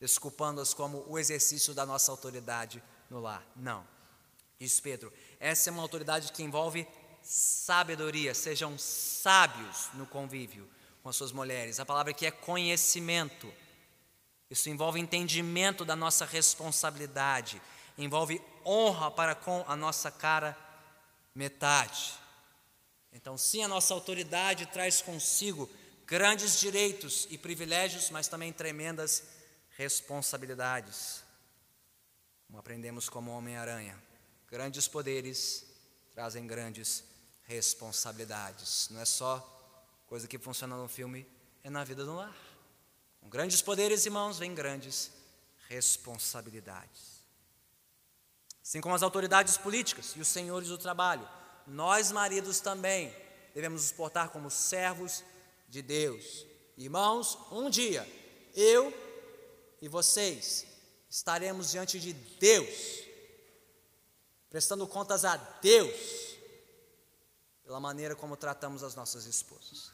desculpando-as 0.00 0.72
como 0.72 1.04
o 1.08 1.18
exercício 1.18 1.74
da 1.74 1.84
nossa 1.84 2.10
autoridade 2.10 2.82
no 3.10 3.20
lar. 3.20 3.44
Não. 3.56 3.86
Diz 4.58 4.80
Pedro, 4.80 5.12
essa 5.38 5.70
é 5.70 5.72
uma 5.72 5.82
autoridade 5.82 6.32
que 6.32 6.42
envolve 6.42 6.86
sabedoria, 7.22 8.34
sejam 8.34 8.76
sábios 8.78 9.88
no 9.94 10.06
convívio 10.06 10.68
com 11.02 11.08
as 11.08 11.16
suas 11.16 11.32
mulheres. 11.32 11.78
A 11.78 11.86
palavra 11.86 12.10
aqui 12.10 12.26
é 12.26 12.30
conhecimento. 12.30 13.52
Isso 14.50 14.68
envolve 14.68 14.98
entendimento 14.98 15.84
da 15.84 15.94
nossa 15.94 16.24
responsabilidade, 16.24 17.60
envolve 17.96 18.42
honra 18.64 19.10
para 19.10 19.34
com 19.34 19.64
a 19.68 19.76
nossa 19.76 20.10
cara 20.10 20.56
metade. 21.34 22.14
Então, 23.12 23.36
sim, 23.36 23.62
a 23.62 23.68
nossa 23.68 23.94
autoridade 23.94 24.66
traz 24.66 25.00
consigo 25.00 25.68
grandes 26.06 26.58
direitos 26.58 27.26
e 27.30 27.36
privilégios, 27.36 28.10
mas 28.10 28.28
também 28.28 28.52
tremendas 28.52 29.22
responsabilidades. 29.78 31.22
Como 32.48 32.58
aprendemos 32.58 33.08
como 33.08 33.30
Homem-Aranha, 33.30 33.96
grandes 34.50 34.88
poderes 34.88 35.64
trazem 36.12 36.48
grandes 36.48 37.04
responsabilidades. 37.44 38.88
Não 38.90 39.00
é 39.00 39.04
só 39.04 39.38
coisa 40.08 40.26
que 40.26 40.36
funciona 40.36 40.76
no 40.76 40.88
filme, 40.88 41.24
é 41.62 41.70
na 41.70 41.84
vida 41.84 42.04
do 42.04 42.16
lar. 42.16 42.36
Com 43.20 43.28
grandes 43.28 43.62
poderes, 43.62 44.04
irmãos, 44.04 44.38
vem 44.38 44.52
grandes 44.52 45.12
responsabilidades. 45.68 47.22
Assim 48.60 48.80
como 48.80 48.96
as 48.96 49.02
autoridades 49.02 49.56
políticas 49.56 50.14
e 50.16 50.20
os 50.20 50.28
senhores 50.28 50.68
do 50.68 50.76
trabalho, 50.76 51.28
nós, 51.68 52.10
maridos, 52.10 52.58
também 52.58 53.14
devemos 53.54 53.82
nos 53.82 53.92
portar 53.92 54.30
como 54.30 54.50
servos 54.50 55.22
de 55.68 55.82
Deus. 55.82 56.44
Irmãos, 56.76 57.38
um 57.52 57.70
dia 57.70 58.06
eu 58.54 59.07
e 59.80 59.88
vocês 59.88 60.66
estaremos 61.08 61.70
diante 61.70 61.98
de 61.98 62.12
Deus, 62.12 63.04
prestando 64.50 64.86
contas 64.86 65.24
a 65.24 65.36
Deus 65.36 66.36
pela 67.62 67.80
maneira 67.80 68.16
como 68.16 68.36
tratamos 68.36 68.82
as 68.82 68.94
nossas 68.94 69.26
esposas. 69.26 69.92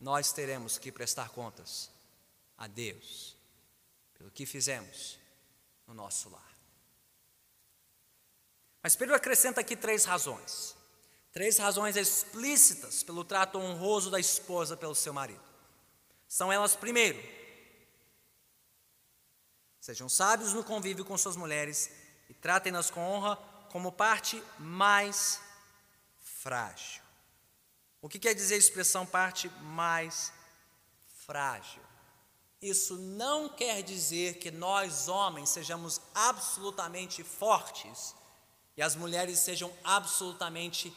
Nós 0.00 0.32
teremos 0.32 0.78
que 0.78 0.92
prestar 0.92 1.30
contas 1.30 1.90
a 2.56 2.66
Deus 2.66 3.36
pelo 4.14 4.30
que 4.30 4.46
fizemos 4.46 5.18
no 5.86 5.94
nosso 5.94 6.28
lar. 6.28 6.56
Mas 8.82 8.94
Pedro 8.94 9.14
acrescenta 9.14 9.60
aqui 9.60 9.76
três 9.76 10.04
razões. 10.04 10.76
Três 11.32 11.58
razões 11.58 11.96
explícitas 11.96 13.02
pelo 13.02 13.24
trato 13.24 13.58
honroso 13.58 14.10
da 14.10 14.18
esposa 14.18 14.76
pelo 14.76 14.94
seu 14.94 15.12
marido. 15.12 15.47
São 16.28 16.52
elas, 16.52 16.76
primeiro, 16.76 17.18
sejam 19.80 20.10
sábios 20.10 20.52
no 20.52 20.62
convívio 20.62 21.04
com 21.04 21.16
suas 21.16 21.36
mulheres 21.36 21.90
e 22.28 22.34
tratem-nas 22.34 22.90
com 22.90 23.00
honra 23.00 23.36
como 23.72 23.90
parte 23.90 24.42
mais 24.58 25.40
frágil. 26.18 27.02
O 28.02 28.08
que 28.08 28.18
quer 28.18 28.34
dizer 28.34 28.56
a 28.56 28.58
expressão 28.58 29.06
parte 29.06 29.48
mais 29.62 30.30
frágil? 31.24 31.82
Isso 32.60 32.96
não 32.96 33.48
quer 33.48 33.82
dizer 33.82 34.38
que 34.38 34.50
nós, 34.50 35.08
homens, 35.08 35.48
sejamos 35.48 36.00
absolutamente 36.14 37.24
fortes 37.24 38.14
e 38.76 38.82
as 38.82 38.94
mulheres 38.94 39.38
sejam 39.38 39.72
absolutamente 39.82 40.94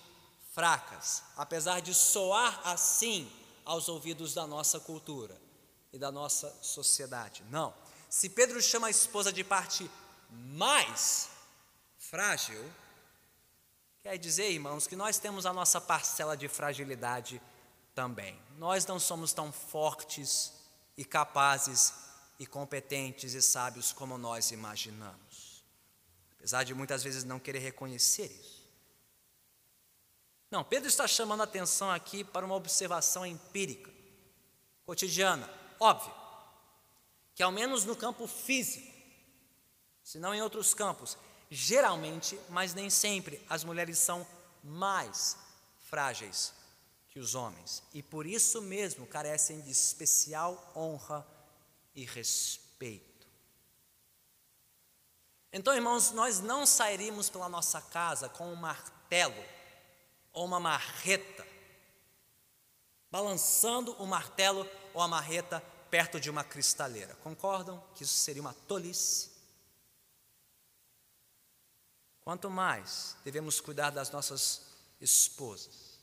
fracas, 0.54 1.24
apesar 1.38 1.80
de 1.80 1.94
soar 1.94 2.62
assim 2.68 3.32
aos 3.66 3.90
ouvidos 3.90 4.34
da 4.34 4.46
nossa 4.48 4.80
cultura 4.80 5.40
e 5.92 5.98
da 5.98 6.12
nossa 6.12 6.54
sociedade. 6.62 7.44
Não. 7.50 7.74
Se 8.10 8.30
Pedro 8.30 8.62
chama 8.62 8.88
a 8.88 8.92
esposa 8.92 9.32
de 9.32 9.44
parte 9.44 9.90
mais 10.30 11.30
frágil, 11.98 12.64
Quer 14.02 14.18
dizer, 14.18 14.50
irmãos, 14.52 14.88
que 14.88 14.96
nós 14.96 15.20
temos 15.20 15.46
a 15.46 15.54
nossa 15.54 15.80
parcela 15.80 16.36
de 16.36 16.48
fragilidade 16.48 17.40
também. 17.94 18.38
Nós 18.58 18.86
não 18.86 19.00
somos 19.00 19.32
tão 19.32 19.52
fortes 19.52 20.52
e 20.98 21.06
capazes 21.06 21.94
e 22.40 22.48
competentes 22.48 23.36
e 23.36 23.42
sábios 23.42 23.94
como 23.94 24.18
nós 24.18 24.50
imaginamos. 24.50 25.64
Apesar 26.36 26.64
de 26.64 26.74
muitas 26.74 27.04
vezes 27.04 27.24
não 27.24 27.40
querer 27.40 27.60
reconhecer 27.60 28.26
isso. 28.26 28.61
Não, 30.52 30.66
Pedro 30.66 30.90
está 30.90 31.08
chamando 31.08 31.40
a 31.40 31.46
atenção 31.46 31.90
aqui 31.90 32.26
para 32.26 32.46
uma 32.46 32.56
observação 32.56 33.26
empírica, 33.26 33.90
cotidiana, 34.86 35.50
óbvio, 35.80 36.14
que 37.34 37.42
ao 37.42 37.54
menos 37.54 37.86
no 37.86 37.96
campo 37.96 38.28
físico, 38.28 38.92
se 40.04 40.20
não 40.20 40.36
em 40.36 40.42
outros 40.42 40.74
campos, 40.74 41.18
geralmente, 41.50 42.38
mas 42.50 42.74
nem 42.74 42.90
sempre, 42.90 43.42
as 43.50 43.64
mulheres 43.64 43.98
são 43.98 44.28
mais 44.62 45.38
frágeis 45.90 46.54
que 47.10 47.20
os 47.20 47.34
homens 47.34 47.82
e 47.94 48.04
por 48.04 48.26
isso 48.26 48.62
mesmo 48.62 49.08
carecem 49.08 49.62
de 49.62 49.72
especial 49.72 50.72
honra 50.76 51.26
e 51.96 52.06
respeito. 52.06 53.28
Então, 55.54 55.74
irmãos, 55.74 56.12
nós 56.12 56.40
não 56.40 56.66
sairíamos 56.66 57.30
pela 57.30 57.48
nossa 57.48 57.82
casa 57.82 58.28
com 58.28 58.52
um 58.52 58.56
martelo 58.56 59.61
ou 60.34 60.46
uma 60.46 60.60
marreta, 60.60 61.46
balançando 63.10 63.94
o 63.94 64.06
martelo 64.06 64.68
ou 64.94 65.02
a 65.02 65.08
marreta 65.08 65.62
perto 65.90 66.20
de 66.20 66.30
uma 66.30 66.44
cristaleira. 66.44 67.16
Concordam 67.16 67.84
que 67.94 68.04
isso 68.04 68.16
seria 68.16 68.42
uma 68.42 68.54
tolice? 68.54 69.32
Quanto 72.22 72.50
mais 72.50 73.18
devemos 73.26 73.60
cuidar 73.60 73.90
das 73.90 74.12
nossas 74.12 74.62
esposas, 75.02 76.00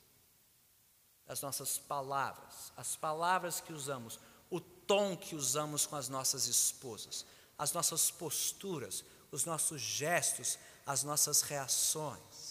das 1.25 1.41
nossas 1.41 1.79
palavras, 1.79 2.73
as 2.77 2.97
palavras 2.97 3.61
que 3.61 3.73
usamos, 3.73 4.19
o 4.51 4.61
tom 4.61 5.17
que 5.17 5.35
usamos 5.35 5.87
com 5.87 5.97
as 5.97 6.09
nossas 6.09 6.47
esposas, 6.47 7.25
as 7.57 7.73
nossas 7.73 8.11
posturas, 8.11 9.05
os 9.31 9.45
nossos 9.45 9.81
gestos, 9.81 10.59
as 10.85 11.03
nossas 11.03 11.43
reações. 11.43 12.48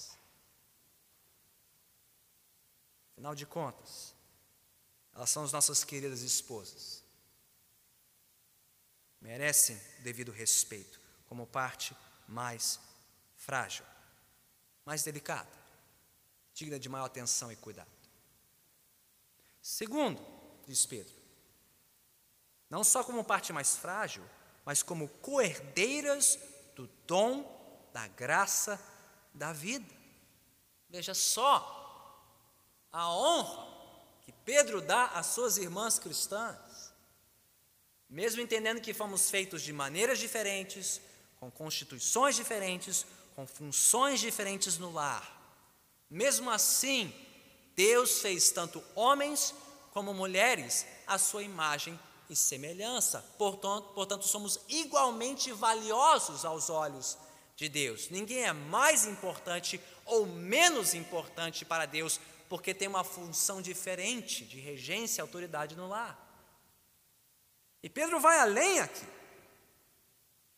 Afinal 3.17 3.33
de 3.33 3.47
contas, 3.47 4.13
elas 5.11 5.31
são 5.31 5.43
as 5.43 5.51
nossas 5.51 5.83
queridas 5.83 6.21
esposas. 6.21 7.03
Merecem 9.19 9.75
devido 10.03 10.31
respeito, 10.31 11.01
como 11.25 11.47
parte 11.47 11.97
mais 12.27 12.79
frágil, 13.35 13.83
mais 14.85 15.01
delicada, 15.01 15.49
digna 16.53 16.79
de 16.79 16.87
maior 16.87 17.05
atenção 17.05 17.51
e 17.51 17.55
cuidado. 17.55 17.89
Segundo, 19.63 20.23
diz 20.67 20.85
Pedro, 20.85 21.15
não 22.69 22.83
só 22.83 23.03
como 23.03 23.23
parte 23.23 23.51
mais 23.51 23.75
frágil, 23.75 24.23
mas 24.63 24.83
como 24.83 25.09
coerdeiras 25.09 26.37
do 26.75 26.85
dom 27.07 27.89
da 27.91 28.07
graça 28.09 28.79
da 29.33 29.51
vida. 29.51 29.91
Veja 30.87 31.15
só 31.15 31.76
a 32.97 33.13
honra 33.13 33.67
que 34.25 34.31
Pedro 34.43 34.81
dá 34.81 35.05
às 35.05 35.27
suas 35.27 35.59
irmãs 35.59 35.99
cristãs, 35.99 36.91
mesmo 38.09 38.41
entendendo 38.41 38.81
que 38.81 38.91
fomos 38.91 39.29
feitos 39.29 39.61
de 39.61 39.71
maneiras 39.71 40.17
diferentes, 40.17 40.99
com 41.39 41.51
constituições 41.51 42.35
diferentes, 42.35 43.05
com 43.35 43.45
funções 43.45 44.19
diferentes 44.19 44.79
no 44.79 44.91
lar. 44.91 45.31
Mesmo 46.09 46.49
assim, 46.49 47.13
Deus 47.75 48.19
fez 48.19 48.49
tanto 48.49 48.83
homens 48.95 49.53
como 49.91 50.11
mulheres 50.11 50.87
à 51.05 51.19
sua 51.19 51.43
imagem 51.43 51.99
e 52.27 52.35
semelhança. 52.35 53.23
Portanto, 53.37 53.89
portanto, 53.93 54.27
somos 54.27 54.59
igualmente 54.67 55.51
valiosos 55.51 56.43
aos 56.43 56.71
olhos 56.71 57.15
de 57.55 57.69
Deus. 57.69 58.09
Ninguém 58.09 58.45
é 58.45 58.53
mais 58.53 59.05
importante 59.05 59.79
ou 60.03 60.25
menos 60.25 60.95
importante 60.95 61.63
para 61.63 61.85
Deus 61.85 62.19
porque 62.49 62.73
tem 62.73 62.87
uma 62.87 63.03
função 63.03 63.61
diferente 63.61 64.45
de 64.45 64.59
regência 64.59 65.19
e 65.19 65.23
autoridade 65.23 65.75
no 65.75 65.87
lar. 65.87 66.17
E 67.83 67.89
Pedro 67.89 68.19
vai 68.19 68.39
além 68.39 68.79
aqui. 68.79 69.05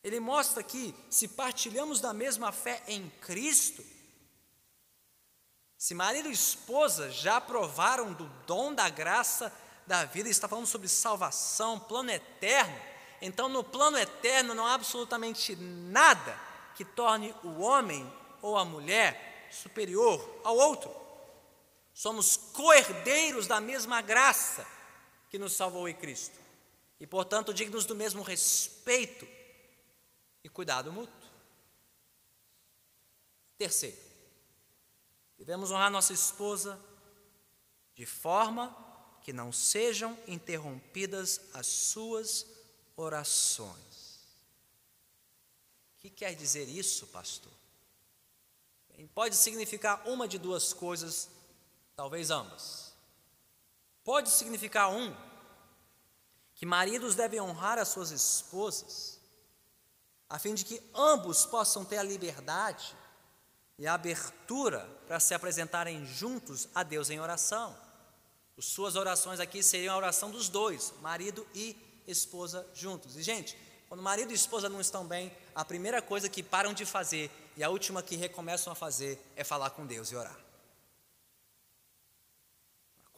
Ele 0.02 0.18
mostra 0.18 0.62
que 0.62 0.94
se 1.10 1.28
partilhamos 1.28 2.00
da 2.00 2.12
mesma 2.12 2.52
fé 2.52 2.82
em 2.86 3.10
Cristo, 3.20 3.84
se 5.76 5.94
marido 5.94 6.28
e 6.28 6.32
esposa 6.32 7.10
já 7.10 7.40
provaram 7.40 8.12
do 8.12 8.26
dom 8.46 8.74
da 8.74 8.88
graça 8.88 9.52
da 9.86 10.04
vida, 10.04 10.28
está 10.28 10.46
falando 10.46 10.66
sobre 10.66 10.88
salvação, 10.88 11.80
plano 11.80 12.10
eterno, 12.10 12.78
então 13.20 13.48
no 13.48 13.64
plano 13.64 13.98
eterno 13.98 14.54
não 14.54 14.66
há 14.66 14.74
absolutamente 14.74 15.56
nada 15.56 16.38
que 16.74 16.84
torne 16.84 17.34
o 17.42 17.60
homem 17.60 18.10
ou 18.42 18.56
a 18.56 18.64
mulher 18.64 19.48
superior 19.50 20.40
ao 20.44 20.56
outro. 20.56 20.99
Somos 21.92 22.36
coerdeiros 22.36 23.46
da 23.46 23.60
mesma 23.60 24.00
graça 24.00 24.66
que 25.28 25.38
nos 25.38 25.52
salvou 25.54 25.88
em 25.88 25.94
Cristo 25.94 26.38
e, 26.98 27.06
portanto, 27.06 27.54
dignos 27.54 27.84
do 27.86 27.94
mesmo 27.94 28.22
respeito 28.22 29.26
e 30.42 30.48
cuidado 30.48 30.92
mútuo. 30.92 31.30
Terceiro, 33.58 34.10
Devemos 35.40 35.70
honrar 35.70 35.90
nossa 35.90 36.12
esposa 36.12 36.78
de 37.94 38.04
forma 38.04 38.76
que 39.22 39.32
não 39.32 39.50
sejam 39.50 40.16
interrompidas 40.28 41.40
as 41.54 41.66
suas 41.66 42.44
orações. 42.94 44.20
O 45.94 46.00
que 46.00 46.10
quer 46.10 46.34
dizer 46.34 46.68
isso, 46.68 47.06
pastor? 47.06 47.50
Pode 49.14 49.34
significar 49.34 50.06
uma 50.06 50.28
de 50.28 50.38
duas 50.38 50.74
coisas, 50.74 51.30
talvez 52.00 52.30
ambas. 52.30 52.94
Pode 54.02 54.30
significar 54.30 54.90
um, 54.90 55.14
que 56.54 56.64
maridos 56.64 57.14
devem 57.14 57.42
honrar 57.42 57.78
as 57.78 57.88
suas 57.88 58.10
esposas, 58.10 59.20
a 60.26 60.38
fim 60.38 60.54
de 60.54 60.64
que 60.64 60.82
ambos 60.94 61.44
possam 61.44 61.84
ter 61.84 61.98
a 61.98 62.02
liberdade 62.02 62.96
e 63.78 63.86
a 63.86 63.92
abertura 63.92 64.88
para 65.06 65.20
se 65.20 65.34
apresentarem 65.34 66.06
juntos 66.06 66.68
a 66.74 66.82
Deus 66.82 67.10
em 67.10 67.20
oração. 67.20 67.76
As 68.56 68.64
suas 68.64 68.96
orações 68.96 69.38
aqui 69.38 69.62
seriam 69.62 69.92
a 69.92 69.98
oração 69.98 70.30
dos 70.30 70.48
dois, 70.48 70.94
marido 71.02 71.46
e 71.54 71.76
esposa 72.06 72.66
juntos. 72.72 73.14
E, 73.14 73.22
gente, 73.22 73.58
quando 73.90 74.02
marido 74.02 74.32
e 74.32 74.34
esposa 74.34 74.70
não 74.70 74.80
estão 74.80 75.06
bem, 75.06 75.30
a 75.54 75.66
primeira 75.66 76.00
coisa 76.00 76.30
que 76.30 76.42
param 76.42 76.72
de 76.72 76.86
fazer 76.86 77.30
e 77.58 77.62
a 77.62 77.68
última 77.68 78.02
que 78.02 78.16
recomeçam 78.16 78.72
a 78.72 78.76
fazer 78.76 79.22
é 79.36 79.44
falar 79.44 79.68
com 79.68 79.84
Deus 79.84 80.10
e 80.10 80.16
orar. 80.16 80.49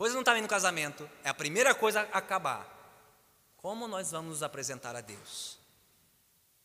Coisa 0.03 0.16
não 0.16 0.22
está 0.22 0.32
bem 0.32 0.42
no 0.42 0.48
casamento, 0.48 1.09
é 1.22 1.28
a 1.28 1.34
primeira 1.34 1.72
coisa 1.76 2.00
a 2.00 2.18
acabar. 2.18 2.66
Como 3.57 3.86
nós 3.86 4.11
vamos 4.11 4.30
nos 4.30 4.42
apresentar 4.42 4.96
a 4.96 5.00
Deus? 5.00 5.61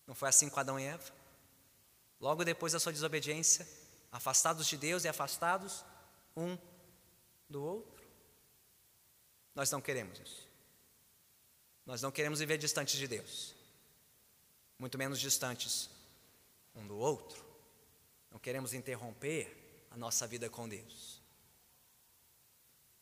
Não 0.08 0.16
foi 0.16 0.28
assim 0.28 0.50
com 0.50 0.60
Adão 0.60 0.80
e 0.80 0.86
Eva? 0.86 1.14
Logo 2.20 2.44
depois 2.44 2.74
da 2.74 2.80
sua 2.80 2.92
desobediência, 2.92 3.70
afastados 4.12 4.66
de 4.66 4.76
Deus 4.76 5.06
e 5.06 5.08
afastados 5.08 5.86
um 6.36 6.58
do 7.48 7.64
outro. 7.64 8.04
Nós 9.54 9.70
não 9.70 9.82
queremos 9.82 10.20
isso. 10.20 10.48
Nós 11.86 12.02
não 12.02 12.10
queremos 12.10 12.40
viver 12.40 12.58
distantes 12.58 12.98
de 12.98 13.08
Deus, 13.08 13.54
muito 14.80 14.98
menos 14.98 15.20
distantes 15.20 15.92
um 16.74 16.88
do 16.88 16.98
outro. 16.98 17.46
Não 18.32 18.40
queremos 18.40 18.74
interromper 18.74 19.86
a 19.92 19.96
nossa 19.96 20.26
vida 20.26 20.50
com 20.50 20.68
Deus. 20.68 21.17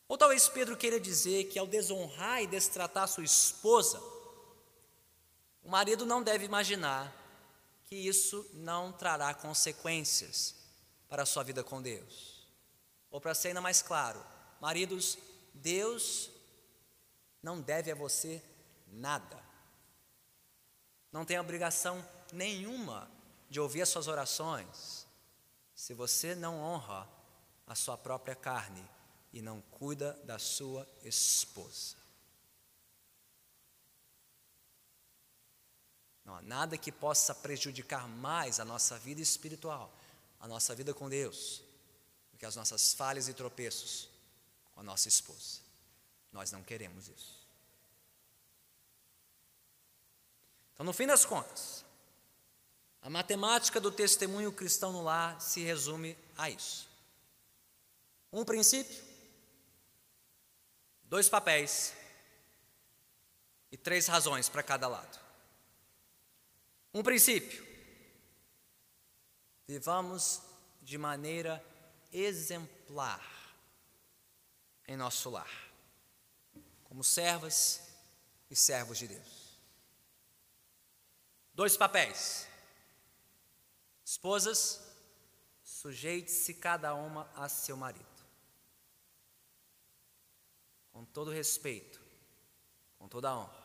Ou 0.08 0.16
talvez 0.16 0.48
Pedro 0.48 0.76
queira 0.76 1.00
dizer 1.00 1.44
que 1.44 1.58
ao 1.58 1.66
desonrar 1.66 2.42
e 2.42 2.46
destratar 2.46 3.08
sua 3.08 3.24
esposa, 3.24 4.00
o 5.62 5.68
marido 5.68 6.06
não 6.06 6.22
deve 6.22 6.44
imaginar 6.44 7.12
que 7.86 7.96
isso 7.96 8.48
não 8.52 8.92
trará 8.92 9.34
consequências 9.34 10.54
para 11.08 11.24
a 11.24 11.26
sua 11.26 11.42
vida 11.42 11.64
com 11.64 11.82
Deus. 11.82 12.46
Ou 13.10 13.20
para 13.20 13.34
ser 13.34 13.48
ainda 13.48 13.60
mais 13.60 13.82
claro, 13.82 14.24
maridos, 14.60 15.18
Deus 15.54 16.30
não 17.42 17.60
deve 17.60 17.90
a 17.90 17.94
você 17.94 18.42
nada. 18.86 19.42
Não 21.10 21.24
tem 21.24 21.38
obrigação 21.38 22.06
nenhuma 22.32 23.10
de 23.48 23.58
ouvir 23.58 23.82
as 23.82 23.88
suas 23.88 24.08
orações 24.08 25.06
se 25.74 25.94
você 25.94 26.34
não 26.34 26.60
honra 26.60 27.08
a 27.66 27.74
sua 27.74 27.96
própria 27.96 28.34
carne 28.34 28.95
e 29.36 29.42
não 29.42 29.60
cuida 29.60 30.12
da 30.24 30.38
sua 30.38 30.88
esposa. 31.04 31.96
Não 36.24 36.34
há 36.34 36.42
nada 36.42 36.76
que 36.76 36.90
possa 36.90 37.34
prejudicar 37.34 38.08
mais 38.08 38.58
a 38.58 38.64
nossa 38.64 38.98
vida 38.98 39.20
espiritual 39.20 39.92
a 40.40 40.48
nossa 40.48 40.74
vida 40.74 40.92
com 40.94 41.08
Deus, 41.08 41.62
do 42.30 42.38
que 42.38 42.46
as 42.46 42.56
nossas 42.56 42.94
falhas 42.94 43.28
e 43.28 43.34
tropeços 43.34 44.08
com 44.74 44.80
a 44.80 44.82
nossa 44.82 45.08
esposa. 45.08 45.60
Nós 46.32 46.52
não 46.52 46.62
queremos 46.62 47.08
isso. 47.08 47.46
Então, 50.74 50.84
no 50.84 50.92
fim 50.92 51.06
das 51.06 51.24
contas, 51.24 51.84
a 53.00 53.08
matemática 53.08 53.80
do 53.80 53.90
testemunho 53.90 54.52
cristão 54.52 54.92
no 54.92 55.02
lar 55.02 55.40
se 55.40 55.62
resume 55.62 56.16
a 56.36 56.50
isso. 56.50 56.88
Um 58.32 58.44
princípio, 58.44 59.02
dois 61.08 61.28
papéis 61.28 61.94
e 63.70 63.76
três 63.76 64.06
razões 64.06 64.48
para 64.48 64.62
cada 64.62 64.88
lado. 64.88 65.18
Um 66.92 67.02
princípio, 67.02 67.66
vivamos 69.66 70.40
de 70.82 70.96
maneira 70.96 71.62
exemplar 72.12 73.24
em 74.88 74.96
nosso 74.96 75.28
lar, 75.30 75.50
como 76.84 77.02
servas 77.02 77.82
e 78.48 78.56
servos 78.56 78.98
de 78.98 79.08
Deus. 79.08 79.58
Dois 81.52 81.76
papéis. 81.76 82.46
Esposas, 84.04 84.80
sujeite-se 85.62 86.54
cada 86.54 86.94
uma 86.94 87.28
a 87.34 87.48
seu 87.48 87.76
marido. 87.76 88.15
Com 90.96 91.04
todo 91.04 91.30
respeito, 91.30 92.00
com 92.98 93.06
toda 93.06 93.36
honra. 93.36 93.62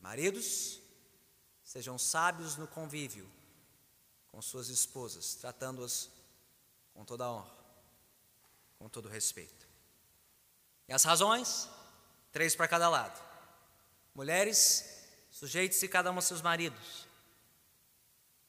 Maridos, 0.00 0.80
sejam 1.62 1.96
sábios 1.96 2.56
no 2.56 2.66
convívio 2.66 3.30
com 4.26 4.42
suas 4.42 4.70
esposas, 4.70 5.36
tratando-as 5.36 6.10
com 6.92 7.04
toda 7.04 7.30
honra, 7.30 7.54
com 8.76 8.88
todo 8.88 9.08
respeito. 9.08 9.68
E 10.88 10.92
as 10.92 11.04
razões? 11.04 11.68
Três 12.32 12.56
para 12.56 12.66
cada 12.66 12.88
lado. 12.88 13.24
Mulheres, 14.12 15.06
sujeite-se 15.30 15.86
cada 15.86 16.10
um 16.10 16.16
aos 16.16 16.24
seus 16.24 16.42
maridos, 16.42 17.06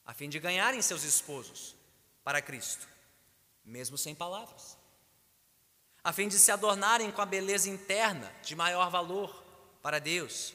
a 0.03 0.15
fim 0.15 0.29
de 0.29 0.39
ganharem 0.39 0.81
seus 0.81 1.03
esposos 1.03 1.75
para 2.23 2.41
Cristo, 2.41 2.89
mesmo 3.63 3.99
sem 3.99 4.15
palavras, 4.15 4.78
a 6.03 6.13
fim 6.13 6.27
de 6.27 6.39
se 6.39 6.51
adornarem 6.51 7.11
com 7.11 7.21
a 7.21 7.25
beleza 7.25 7.69
interna 7.69 8.33
de 8.43 8.55
maior 8.55 8.89
valor 8.89 9.43
para 9.81 9.99
Deus, 9.99 10.53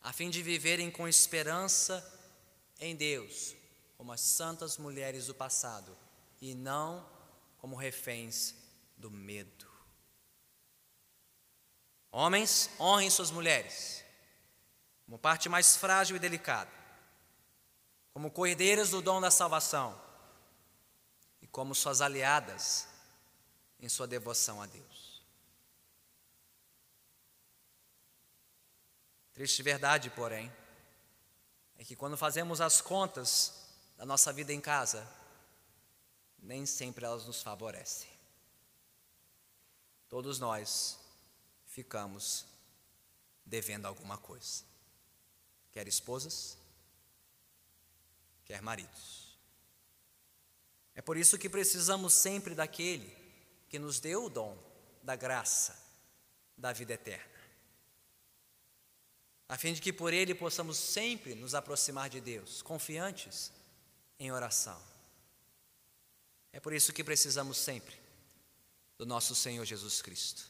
a 0.00 0.12
fim 0.12 0.30
de 0.30 0.42
viverem 0.42 0.90
com 0.90 1.06
esperança 1.06 2.04
em 2.78 2.96
Deus, 2.96 3.54
como 3.96 4.12
as 4.12 4.20
santas 4.20 4.78
mulheres 4.78 5.26
do 5.26 5.34
passado, 5.34 5.96
e 6.40 6.54
não 6.54 7.06
como 7.58 7.76
reféns 7.76 8.54
do 8.96 9.10
medo. 9.10 9.68
Homens, 12.10 12.70
honrem 12.80 13.10
suas 13.10 13.30
mulheres 13.30 14.04
como 15.04 15.18
parte 15.18 15.48
mais 15.48 15.76
frágil 15.76 16.14
e 16.14 16.20
delicada, 16.20 16.70
como 18.14 18.30
cordeiras 18.30 18.90
do 18.90 19.02
dom 19.02 19.20
da 19.20 19.28
salvação 19.28 20.00
e 21.42 21.48
como 21.48 21.74
suas 21.74 22.00
aliadas 22.00 22.86
em 23.80 23.88
sua 23.88 24.06
devoção 24.06 24.60
a 24.62 24.66
Deus. 24.66 25.24
Triste 29.32 29.62
verdade, 29.62 30.10
porém, 30.10 30.52
é 31.78 31.84
que 31.84 31.96
quando 31.96 32.16
fazemos 32.16 32.60
as 32.60 32.80
contas 32.80 33.66
da 33.96 34.04
nossa 34.04 34.32
vida 34.32 34.52
em 34.52 34.60
casa, 34.60 35.08
nem 36.38 36.66
sempre 36.66 37.04
elas 37.04 37.26
nos 37.26 37.42
favorecem. 37.42 38.10
Todos 40.08 40.38
nós 40.38 40.98
ficamos 41.66 42.44
devendo 43.44 43.86
alguma 43.86 44.18
coisa 44.18 44.70
quer 45.72 45.86
esposas, 45.86 46.56
quer 48.44 48.60
maridos. 48.60 49.38
É 50.94 51.00
por 51.00 51.16
isso 51.16 51.38
que 51.38 51.48
precisamos 51.48 52.12
sempre 52.12 52.54
daquele 52.54 53.19
que 53.70 53.78
nos 53.78 54.00
deu 54.00 54.24
o 54.24 54.28
dom 54.28 54.58
da 55.02 55.16
graça 55.16 55.78
da 56.56 56.72
vida 56.72 56.92
eterna, 56.92 57.40
a 59.48 59.56
fim 59.56 59.72
de 59.72 59.80
que 59.80 59.92
por 59.92 60.12
ele 60.12 60.34
possamos 60.34 60.76
sempre 60.76 61.34
nos 61.34 61.54
aproximar 61.54 62.10
de 62.10 62.20
Deus, 62.20 62.60
confiantes 62.60 63.50
em 64.18 64.30
oração. 64.30 64.80
É 66.52 66.60
por 66.60 66.72
isso 66.72 66.92
que 66.92 67.02
precisamos 67.02 67.56
sempre 67.56 67.98
do 68.98 69.06
nosso 69.06 69.34
Senhor 69.34 69.64
Jesus 69.64 70.02
Cristo. 70.02 70.46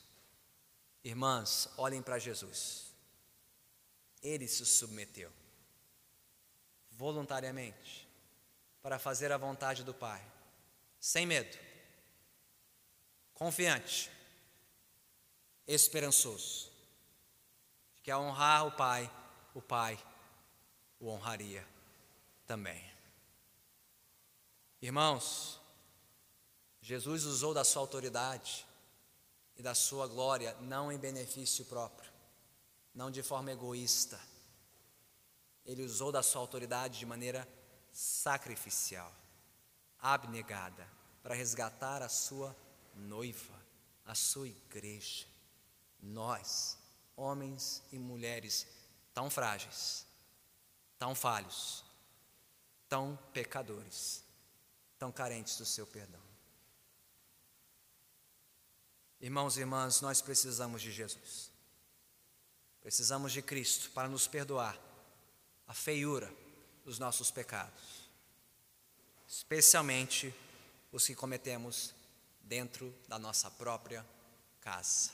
Irmãs, 1.05 1.69
olhem 1.77 2.03
para 2.03 2.19
Jesus. 2.19 2.87
Ele 4.23 4.49
se 4.49 4.67
submeteu 4.67 5.31
voluntariamente 6.91 8.09
para 8.83 8.99
fazer 8.99 9.31
a 9.31 9.39
vontade 9.39 9.85
do 9.85 9.95
Pai, 9.95 10.23
sem 10.99 11.25
medo, 11.25 11.57
confiante, 13.41 14.11
esperançoso, 15.67 16.71
que 18.03 18.11
ao 18.11 18.23
honrar 18.23 18.67
o 18.67 18.73
Pai, 18.73 19.11
o 19.55 19.63
Pai 19.63 19.99
o 21.01 21.09
honraria 21.09 21.67
também. 22.47 22.85
Irmãos, 24.83 25.59
Jesus 26.83 27.25
usou 27.25 27.55
da 27.55 27.65
sua 27.65 27.81
autoridade 27.81 28.67
e 29.57 29.63
da 29.63 29.75
sua 29.75 30.07
glória 30.07 30.55
não 30.61 30.93
em 30.93 30.99
benefício 30.99 31.65
próprio, 31.65 32.13
não 32.95 33.11
de 33.11 33.23
forma 33.23 33.51
egoísta. 33.51 34.21
Ele 35.65 35.83
usou 35.83 36.13
da 36.13 36.23
sua 36.23 36.43
autoridade 36.43 36.99
de 36.99 37.07
maneira 37.07 37.49
sacrificial, 37.91 39.11
abnegada, 39.99 40.87
para 41.23 41.35
resgatar 41.35 42.03
a 42.03 42.09
sua 42.11 42.55
noiva, 43.01 43.59
a 44.05 44.15
sua 44.15 44.49
igreja. 44.49 45.27
Nós, 46.01 46.79
homens 47.17 47.83
e 47.93 47.99
mulheres 47.99 48.67
tão 49.13 49.29
frágeis, 49.29 50.07
tão 50.99 51.15
falhos, 51.15 51.85
tão 52.89 53.19
pecadores, 53.33 54.25
tão 54.99 55.11
carentes 55.11 55.57
do 55.57 55.65
seu 55.65 55.87
perdão. 55.87 56.21
Irmãos 59.21 59.57
e 59.57 59.61
irmãs, 59.61 60.01
nós 60.01 60.23
precisamos 60.23 60.81
de 60.81 60.91
Jesus. 60.91 61.51
Precisamos 62.81 63.33
de 63.33 63.43
Cristo 63.43 63.91
para 63.91 64.09
nos 64.09 64.27
perdoar 64.27 64.79
a 65.67 65.75
feiura 65.75 66.33
dos 66.85 66.99
nossos 66.99 67.31
pecados, 67.31 68.09
especialmente 69.29 70.35
os 70.91 71.07
que 71.07 71.15
cometemos 71.15 71.95
dentro 72.51 72.93
da 73.07 73.17
nossa 73.17 73.49
própria 73.49 74.05
casa. 74.61 75.13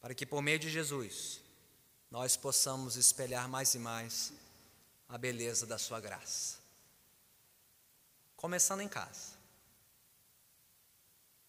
Para 0.00 0.12
que 0.12 0.26
por 0.26 0.42
meio 0.42 0.58
de 0.58 0.68
Jesus 0.68 1.40
nós 2.10 2.36
possamos 2.36 2.96
espelhar 2.96 3.48
mais 3.48 3.72
e 3.76 3.78
mais 3.78 4.32
a 5.08 5.16
beleza 5.16 5.64
da 5.64 5.78
Sua 5.78 6.00
graça. 6.00 6.58
Começando 8.36 8.80
em 8.80 8.88
casa 8.88 9.38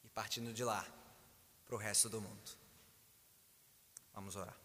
e 0.04 0.10
partindo 0.10 0.54
de 0.54 0.64
lá 0.64 0.86
para 1.66 1.74
o 1.74 1.80
resto 1.80 2.08
do 2.08 2.22
mundo. 2.22 2.52
Vamos 4.14 4.36
orar. 4.36 4.56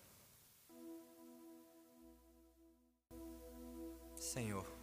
Senhor, 4.14 4.77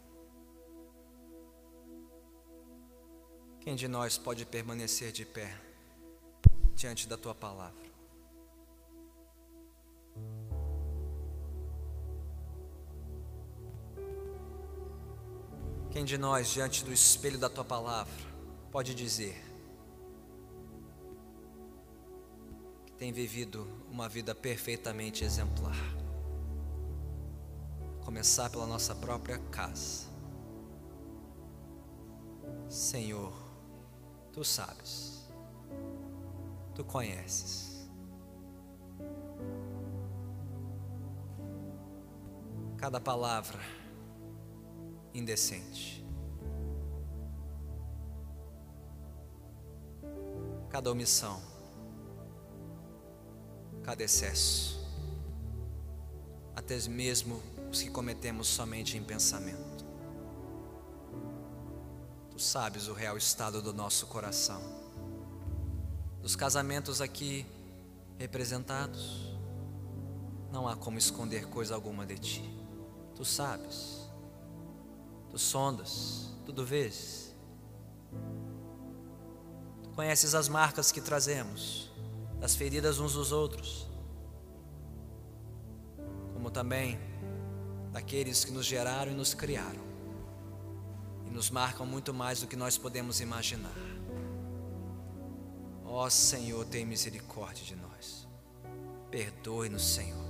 quem 3.66 3.74
de 3.74 3.88
nós 3.88 4.16
pode 4.16 4.46
permanecer 4.46 5.10
de 5.10 5.24
pé 5.24 5.52
diante 6.76 7.08
da 7.08 7.16
tua 7.16 7.34
palavra? 7.34 7.90
Quem 15.90 16.04
de 16.04 16.16
nós, 16.16 16.48
diante 16.48 16.84
do 16.84 16.92
espelho 16.92 17.40
da 17.40 17.50
tua 17.50 17.64
palavra, 17.64 18.14
pode 18.70 18.94
dizer: 18.94 19.36
tem 22.96 23.12
vivido 23.12 23.66
uma 23.90 24.08
vida 24.08 24.32
perfeitamente 24.32 25.24
exemplar. 25.24 25.74
Começar 28.04 28.48
pela 28.48 28.64
nossa 28.64 28.94
própria 28.94 29.40
casa. 29.50 30.06
Senhor, 32.68 33.45
tu 34.36 34.44
sabes, 34.44 35.26
tu 36.74 36.84
conheces. 36.84 37.88
Cada 42.76 43.00
palavra 43.00 43.58
indecente, 45.14 46.04
cada 50.68 50.90
omissão, 50.90 51.40
cada 53.82 54.04
excesso, 54.04 54.86
até 56.54 56.76
mesmo 56.90 57.40
os 57.70 57.80
que 57.80 57.88
cometemos 57.88 58.48
somente 58.48 58.98
em 58.98 59.02
pensamento. 59.02 59.85
Tu 62.36 62.42
sabes 62.42 62.86
o 62.86 62.92
real 62.92 63.16
estado 63.16 63.62
do 63.62 63.72
nosso 63.72 64.06
coração. 64.08 64.60
Dos 66.20 66.36
casamentos 66.36 67.00
aqui 67.00 67.46
representados, 68.18 69.34
não 70.52 70.68
há 70.68 70.76
como 70.76 70.98
esconder 70.98 71.46
coisa 71.46 71.74
alguma 71.74 72.04
de 72.04 72.18
ti. 72.18 72.54
Tu 73.14 73.24
sabes, 73.24 74.06
tu 75.30 75.38
sondas, 75.38 76.28
tudo 76.44 76.62
vês. 76.62 77.34
Tu 79.82 79.88
conheces 79.94 80.34
as 80.34 80.46
marcas 80.46 80.92
que 80.92 81.00
trazemos, 81.00 81.90
das 82.38 82.54
feridas 82.54 82.98
uns 82.98 83.14
dos 83.14 83.32
outros, 83.32 83.88
como 86.34 86.50
também 86.50 87.00
daqueles 87.92 88.44
que 88.44 88.52
nos 88.52 88.66
geraram 88.66 89.10
e 89.10 89.14
nos 89.14 89.32
criaram, 89.32 89.85
nos 91.36 91.50
marcam 91.50 91.86
muito 91.86 92.12
mais 92.12 92.40
do 92.40 92.46
que 92.46 92.56
nós 92.56 92.76
podemos 92.76 93.20
imaginar. 93.20 93.76
Ó 95.84 96.04
oh, 96.04 96.10
Senhor, 96.10 96.64
tem 96.64 96.84
misericórdia 96.84 97.64
de 97.64 97.76
nós. 97.76 98.26
Perdoe-nos, 99.10 99.94
Senhor 99.94 100.26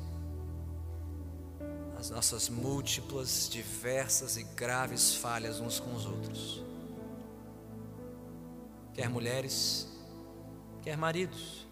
as 1.98 2.10
nossas 2.10 2.48
múltiplas, 2.48 3.48
diversas 3.48 4.36
e 4.36 4.42
graves 4.42 5.14
falhas 5.16 5.60
uns 5.60 5.80
com 5.80 5.94
os 5.94 6.06
outros. 6.06 6.62
Quer 8.94 9.08
mulheres, 9.08 9.88
quer 10.82 10.96
maridos, 10.96 11.66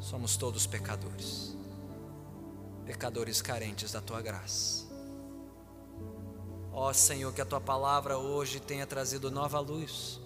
somos 0.00 0.36
todos 0.36 0.66
pecadores, 0.66 1.56
pecadores 2.84 3.40
carentes 3.40 3.92
da 3.92 4.00
tua 4.00 4.20
graça. 4.20 4.91
Ó 6.74 6.88
oh, 6.88 6.94
Senhor, 6.94 7.32
que 7.34 7.40
a 7.40 7.44
tua 7.44 7.60
palavra 7.60 8.16
hoje 8.16 8.58
tenha 8.58 8.86
trazido 8.86 9.30
nova 9.30 9.60
luz, 9.60 10.18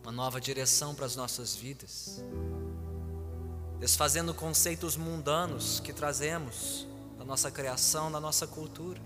uma 0.00 0.12
nova 0.12 0.40
direção 0.40 0.94
para 0.94 1.04
as 1.04 1.16
nossas 1.16 1.56
vidas, 1.56 2.24
desfazendo 3.80 4.32
conceitos 4.32 4.96
mundanos 4.96 5.80
que 5.80 5.92
trazemos 5.92 6.86
da 7.18 7.24
nossa 7.24 7.50
criação, 7.50 8.12
da 8.12 8.20
nossa 8.20 8.46
cultura, 8.46 9.02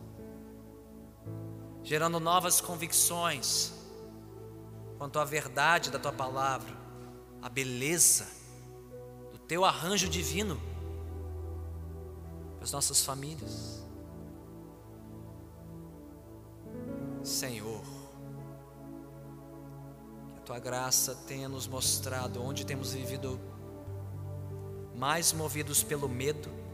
gerando 1.82 2.20
novas 2.20 2.60
convicções 2.60 3.72
quanto 4.98 5.18
à 5.18 5.24
verdade 5.24 5.90
da 5.90 5.98
tua 5.98 6.12
palavra, 6.12 6.76
a 7.40 7.48
beleza 7.48 8.26
do 9.32 9.38
teu 9.38 9.64
arranjo 9.64 10.08
divino 10.10 10.60
para 12.56 12.64
as 12.64 12.72
nossas 12.72 13.02
famílias. 13.02 13.82
Senhor, 17.24 17.82
que 20.34 20.38
a 20.38 20.42
tua 20.42 20.58
graça 20.58 21.14
tenha 21.26 21.48
nos 21.48 21.66
mostrado 21.66 22.42
onde 22.42 22.64
temos 22.64 22.92
vivido 22.92 23.40
mais 24.94 25.32
movidos 25.32 25.82
pelo 25.82 26.08
medo 26.08 26.64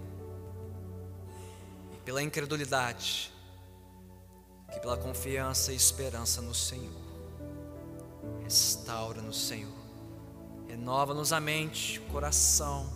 pela 2.10 2.22
incredulidade, 2.22 3.32
que 4.72 4.80
pela 4.80 4.96
confiança 4.96 5.72
e 5.72 5.76
esperança 5.76 6.40
no 6.42 6.52
Senhor. 6.52 7.00
Restaura-nos, 8.42 9.46
Senhor. 9.46 9.72
Renova-nos 10.66 11.32
a 11.32 11.38
mente, 11.40 12.00
o 12.00 12.02
coração. 12.06 12.90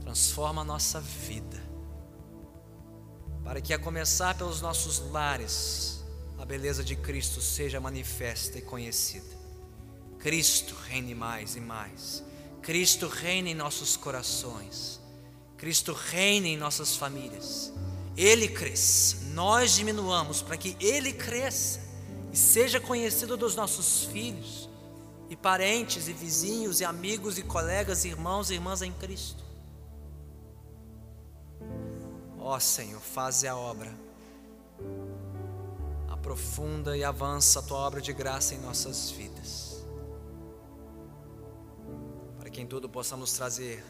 Transforma 0.00 0.62
a 0.62 0.64
nossa 0.64 1.00
vida. 1.00 1.67
Para 3.48 3.62
que 3.62 3.72
a 3.72 3.78
começar 3.78 4.36
pelos 4.36 4.60
nossos 4.60 4.98
lares, 5.10 6.04
a 6.38 6.44
beleza 6.44 6.84
de 6.84 6.94
Cristo 6.94 7.40
seja 7.40 7.80
manifesta 7.80 8.58
e 8.58 8.60
conhecida. 8.60 9.24
Cristo 10.18 10.74
reine 10.86 11.14
mais 11.14 11.56
e 11.56 11.60
mais. 11.60 12.22
Cristo 12.60 13.08
reine 13.08 13.52
em 13.52 13.54
nossos 13.54 13.96
corações. 13.96 15.00
Cristo 15.56 15.94
reine 15.94 16.50
em 16.50 16.56
nossas 16.58 16.94
famílias. 16.94 17.72
Ele 18.14 18.48
cresça, 18.48 19.16
nós 19.32 19.76
diminuamos 19.76 20.42
para 20.42 20.58
que 20.58 20.76
Ele 20.78 21.14
cresça 21.14 21.80
e 22.30 22.36
seja 22.36 22.78
conhecido 22.78 23.34
dos 23.34 23.56
nossos 23.56 24.04
filhos 24.12 24.68
e 25.30 25.34
parentes 25.34 26.06
e 26.06 26.12
vizinhos 26.12 26.82
e 26.82 26.84
amigos 26.84 27.38
e 27.38 27.42
colegas, 27.42 28.04
irmãos 28.04 28.50
e 28.50 28.54
irmãs 28.56 28.82
em 28.82 28.92
Cristo. 28.92 29.47
Ó 32.50 32.58
Senhor, 32.58 32.98
faze 32.98 33.46
a 33.46 33.54
obra, 33.54 33.94
aprofunda 36.08 36.96
e 36.96 37.04
avança 37.04 37.58
a 37.58 37.62
tua 37.62 37.76
obra 37.76 38.00
de 38.00 38.10
graça 38.10 38.54
em 38.54 38.58
nossas 38.58 39.10
vidas, 39.10 39.86
para 42.38 42.48
que 42.48 42.58
em 42.62 42.66
tudo 42.66 42.88
possamos 42.88 43.34
trazer 43.34 43.84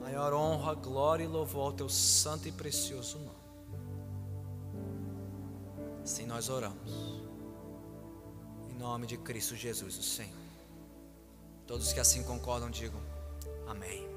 maior 0.00 0.32
honra, 0.32 0.72
glória 0.72 1.24
e 1.24 1.26
louvor 1.26 1.66
ao 1.66 1.72
teu 1.74 1.90
santo 1.90 2.48
e 2.48 2.52
precioso 2.52 3.18
nome. 3.18 3.44
Assim 6.02 6.24
nós 6.24 6.48
oramos. 6.48 6.90
Em 8.70 8.78
nome 8.78 9.06
de 9.06 9.18
Cristo 9.18 9.54
Jesus, 9.54 9.98
o 9.98 10.02
Senhor. 10.02 10.32
Todos 11.66 11.92
que 11.92 12.00
assim 12.00 12.22
concordam, 12.22 12.70
digam 12.70 13.02
amém. 13.68 14.13